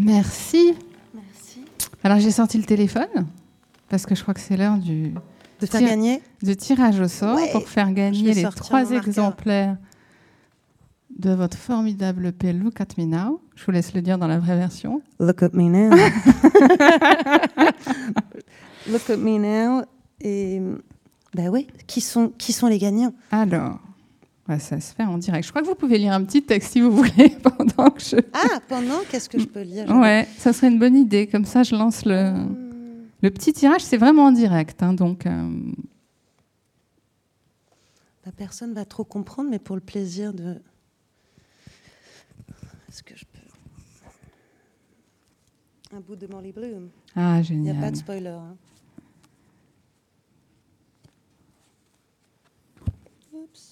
[0.09, 0.75] Merci.
[1.15, 1.65] Merci.
[2.03, 3.27] Alors, j'ai sorti le téléphone
[3.91, 5.13] parce que je crois que c'est l'heure du
[5.61, 9.77] De faire gagner de tirage au sort Ouais, pour faire gagner les trois exemplaires
[11.19, 13.43] de votre formidable EP Look at Me Now.
[13.55, 15.03] Je vous laisse le dire dans la vraie version.
[15.21, 15.91] Look at me now.
[18.91, 19.83] Look at me now.
[20.21, 20.63] Et
[21.35, 23.13] Ben oui, qui sont, qui sont les gagnants?
[23.31, 23.79] Alors,
[24.49, 25.45] ouais, ça se fait en direct.
[25.47, 28.17] Je crois que vous pouvez lire un petit texte si vous voulez pendant que je.
[28.33, 29.89] Ah, pendant, qu'est-ce que je peux lire?
[29.91, 31.27] Ouais, ça serait une bonne idée.
[31.27, 33.07] Comme ça, je lance le, Hmm.
[33.23, 33.83] le petit tirage.
[33.83, 34.83] C'est vraiment en direct.
[34.83, 35.51] hein, donc, euh,
[38.25, 40.61] Bah, personne va trop comprendre, mais pour le plaisir de.
[42.89, 43.39] Est-ce que je peux?
[45.97, 46.91] Un bout de Molly Bloom.
[47.17, 47.93] ah, Il n'y a pas génial.
[47.93, 48.29] de spoiler.
[48.29, 48.57] hein.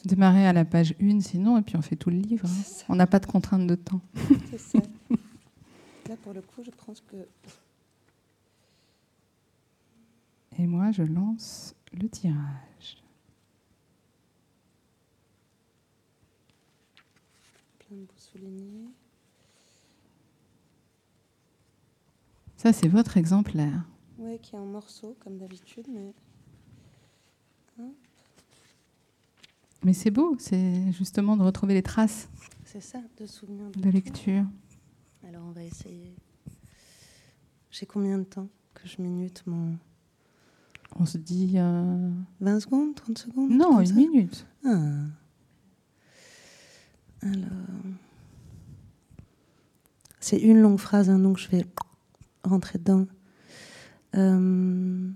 [0.04, 2.46] Démarrer à la page 1, sinon, et puis on fait tout le livre.
[2.48, 2.84] hein.
[2.88, 4.00] On n'a pas de contrainte de temps.
[4.50, 4.78] c'est ça.
[6.08, 7.16] Là, pour le coup, je pense que.
[10.58, 13.02] Et moi, je lance le tirage.
[17.80, 18.88] Plein de bouts soulignés.
[22.56, 23.84] Ça, c'est votre exemplaire.
[24.18, 26.14] Ouais, qui est en morceaux, comme d'habitude, mais.
[29.84, 32.28] Mais c'est beau, c'est justement de retrouver les traces
[32.64, 34.44] C'est ça, de souvenirs de lecture.
[35.28, 36.14] Alors, on va essayer.
[37.70, 39.76] J'ai combien de temps que je minute mon.
[40.98, 41.52] On se dit.
[41.56, 42.10] euh,
[42.40, 44.46] 20 secondes 30 secondes Non, une minute.
[44.64, 44.78] Ah.
[47.22, 47.34] Alors.
[50.20, 51.64] C'est une longue phrase, hein, donc je vais
[52.42, 53.06] rentrer dedans.
[54.14, 55.14] Um,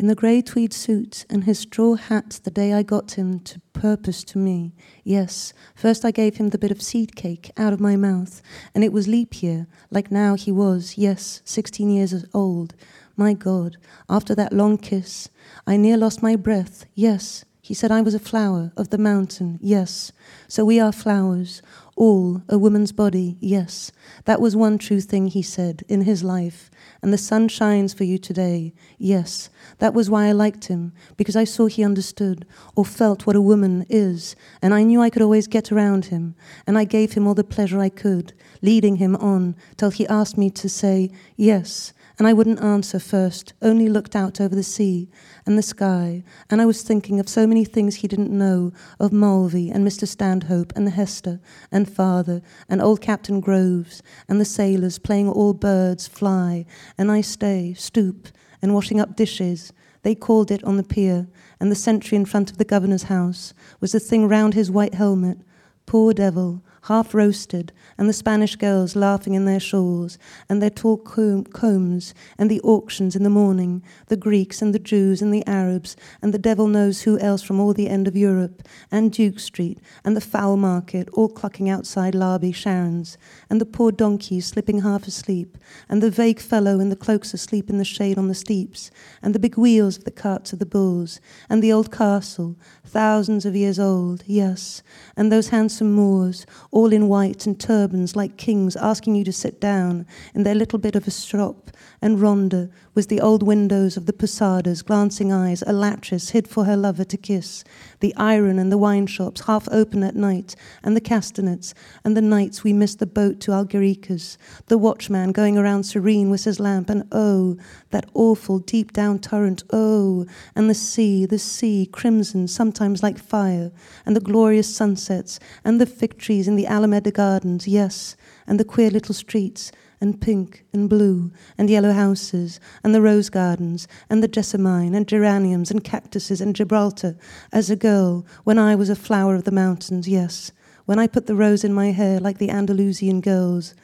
[0.00, 3.60] in the grey tweed suit and his straw hat the day I got him to
[3.74, 4.72] purpose to me.
[5.04, 8.40] Yes, first I gave him the bit of seed cake out of my mouth,
[8.74, 12.74] and it was leap year, like now he was, yes, 16 years old.
[13.14, 13.76] My God,
[14.08, 15.28] after that long kiss,
[15.66, 16.86] I near lost my breath.
[16.94, 19.58] Yes, he said I was a flower of the mountain.
[19.60, 20.12] Yes,
[20.48, 21.60] so we are flowers,
[22.00, 23.36] all a woman's body.
[23.40, 23.92] Yes,
[24.24, 26.70] that was one true thing he said in his life.
[27.02, 28.72] And the sun shines for you today.
[28.96, 33.36] Yes, that was why I liked him, because I saw he understood or felt what
[33.36, 36.34] a woman is, and I knew I could always get around him,
[36.66, 38.32] and I gave him all the pleasure I could,
[38.62, 41.92] leading him on till he asked me to say yes.
[42.20, 45.08] And I wouldn't answer first, only looked out over the sea
[45.46, 49.10] and the sky, and I was thinking of so many things he didn't know of
[49.10, 50.06] Mulvey and Mr.
[50.06, 51.40] Standhope and Hester
[51.72, 56.66] and father and old Captain Groves and the sailors playing all birds fly,
[56.98, 58.28] and I stay, stoop,
[58.60, 59.72] and washing up dishes.
[60.02, 61.26] They called it on the pier,
[61.58, 64.92] and the sentry in front of the governor's house was the thing round his white
[64.92, 65.38] helmet.
[65.86, 70.18] Poor devil, half roasted, and the Spanish girls laughing in their shawls,
[70.48, 74.78] and their tall com- combs, and the auctions in the morning, the Greeks and the
[74.78, 78.16] Jews and the Arabs, and the devil knows who else from all the end of
[78.16, 83.18] Europe, and Duke Street, and the fowl market, all clucking outside Larby Sharon's,
[83.50, 85.58] and the poor donkeys slipping half asleep,
[85.88, 88.90] and the vague fellow in the cloaks asleep in the shade on the steeps,
[89.22, 91.20] and the big wheels of the carts of the bulls,
[91.50, 94.82] and the old castle, thousands of years old, yes,
[95.16, 99.60] and those handsome Moors, all in white and turbans like kings asking you to sit
[99.60, 104.06] down in their little bit of a shop, and Rhonda was the old windows of
[104.06, 107.64] the posadas, glancing eyes, a lattice hid for her lover to kiss,
[108.00, 111.74] the iron and the wine shops half open at night, and the castanets,
[112.04, 114.36] and the nights we missed the boat to Algericas,
[114.66, 117.56] the watchman going around serene with his lamp, and oh,
[117.90, 123.70] that awful deep down torrent, oh, and the sea, the sea, crimson, sometimes like fire,
[124.04, 128.64] and the glorious sunsets, and the fig trees in the Alameda gardens, yes, and the
[128.64, 129.70] queer little streets,
[130.00, 135.06] and pink and blue and yellow houses, and the rose gardens, and the jessamine, and
[135.06, 137.16] geraniums, and cactuses, and Gibraltar,
[137.52, 140.52] as a girl, when I was a flower of the mountains, yes,
[140.86, 143.74] when I put the rose in my hair like the Andalusian girls.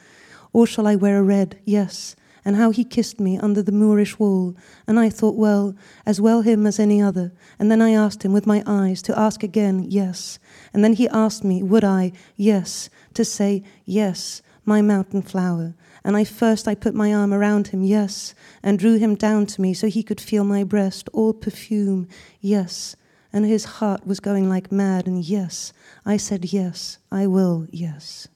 [0.53, 1.59] Or shall I wear a red?
[1.65, 2.15] Yes.
[2.43, 4.55] And how he kissed me under the Moorish wall,
[4.87, 5.75] and I thought, well,
[6.05, 7.33] as well him as any other.
[7.59, 10.39] And then I asked him with my eyes to ask again, yes.
[10.73, 15.73] And then he asked me, would I, yes, to say, yes, my mountain flower.
[16.03, 19.61] And I first I put my arm around him, yes, and drew him down to
[19.61, 22.07] me so he could feel my breast, all perfume,
[22.41, 22.95] yes.
[23.33, 25.73] And his heart was going like mad, and yes,
[26.05, 28.27] I said yes, I will, yes.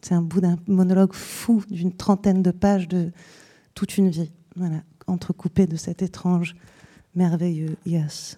[0.00, 3.12] C'est un bout d'un monologue fou d'une trentaine de pages de
[3.74, 6.54] toute une vie, voilà, entrecoupé de cet étrange,
[7.14, 8.37] merveilleux yes.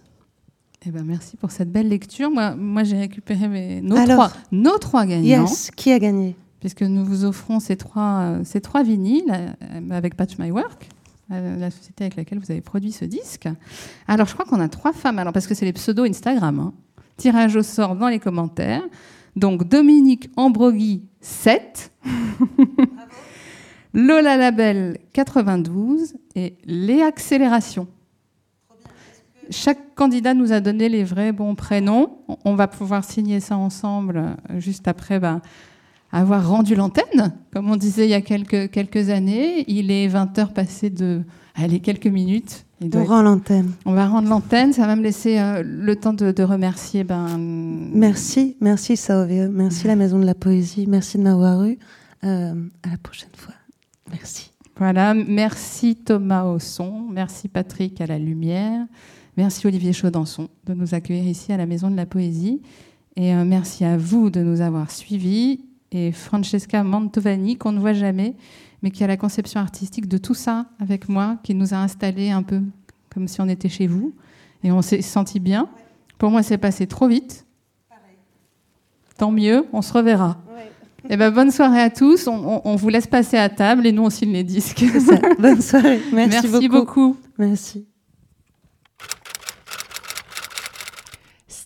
[0.86, 2.30] Eh ben, merci pour cette belle lecture.
[2.30, 6.36] Moi, moi j'ai récupéré mes, nos, Alors, trois, nos trois gagnants, Yes, qui a gagné?
[6.60, 10.88] Puisque nous vous offrons ces trois, ces trois vinyles euh, avec Patch My Work,
[11.32, 13.48] euh, la société avec laquelle vous avez produit ce disque.
[14.08, 16.58] Alors, je crois qu'on a trois femmes, alors parce que c'est les pseudos Instagram.
[16.58, 16.72] hein.
[17.16, 18.82] Tirage au sort dans les commentaires.
[19.36, 21.92] Donc, Dominique Ambrogui, 7.
[23.92, 27.88] Lola Label 92 et les accélérations.
[29.50, 32.18] Chaque candidat nous a donné les vrais bons prénoms.
[32.44, 35.40] On va pouvoir signer ça ensemble euh, juste après ben,
[36.12, 39.64] avoir rendu l'antenne, comme on disait il y a quelques, quelques années.
[39.68, 41.22] Il est 20 heures passées de
[41.54, 42.64] allez, quelques minutes.
[42.80, 43.72] Il On rend l'antenne.
[43.84, 44.72] on va rendre l'antenne.
[44.72, 47.04] Ça va me laisser euh, le temps de, de remercier.
[47.04, 51.78] Ben, Merci, merci Saovie, merci la Maison de la Poésie, merci de m'avoir eu.
[52.24, 53.54] Euh, à la prochaine fois.
[54.10, 54.50] Merci.
[54.76, 58.86] Voilà, merci Thomas au son, merci Patrick à la lumière,
[59.36, 62.60] merci Olivier Chaudançon de nous accueillir ici à la Maison de la Poésie
[63.16, 65.60] et euh, merci à vous de nous avoir suivis
[65.92, 68.34] et Francesca Mantovani qu'on ne voit jamais
[68.82, 72.30] mais qui a la conception artistique de tout ça avec moi, qui nous a installés
[72.30, 72.60] un peu
[73.12, 74.14] comme si on était chez vous
[74.64, 75.68] et on s'est senti bien.
[76.16, 77.44] Pour moi, c'est passé trop vite.
[79.18, 80.38] Tant mieux, on se reverra.
[81.10, 82.26] Eh ben, bonne soirée à tous.
[82.26, 84.82] On, on- on vous laisse passer à table et nous, on signe les disques.
[85.38, 86.00] Bonne soirée.
[86.12, 86.86] Merci, Merci beaucoup.
[86.86, 87.16] beaucoup.
[87.38, 87.86] Merci.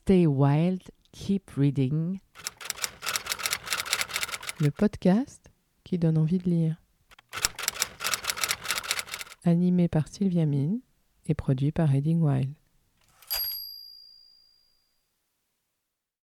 [0.06, 0.82] Stay wild,
[1.12, 2.20] keep reading.
[4.60, 5.50] le podcast
[5.82, 6.76] qui donne envie de lire.
[9.44, 10.80] Animé par Sylvia Mine
[11.24, 12.52] et produit par Reading Wild.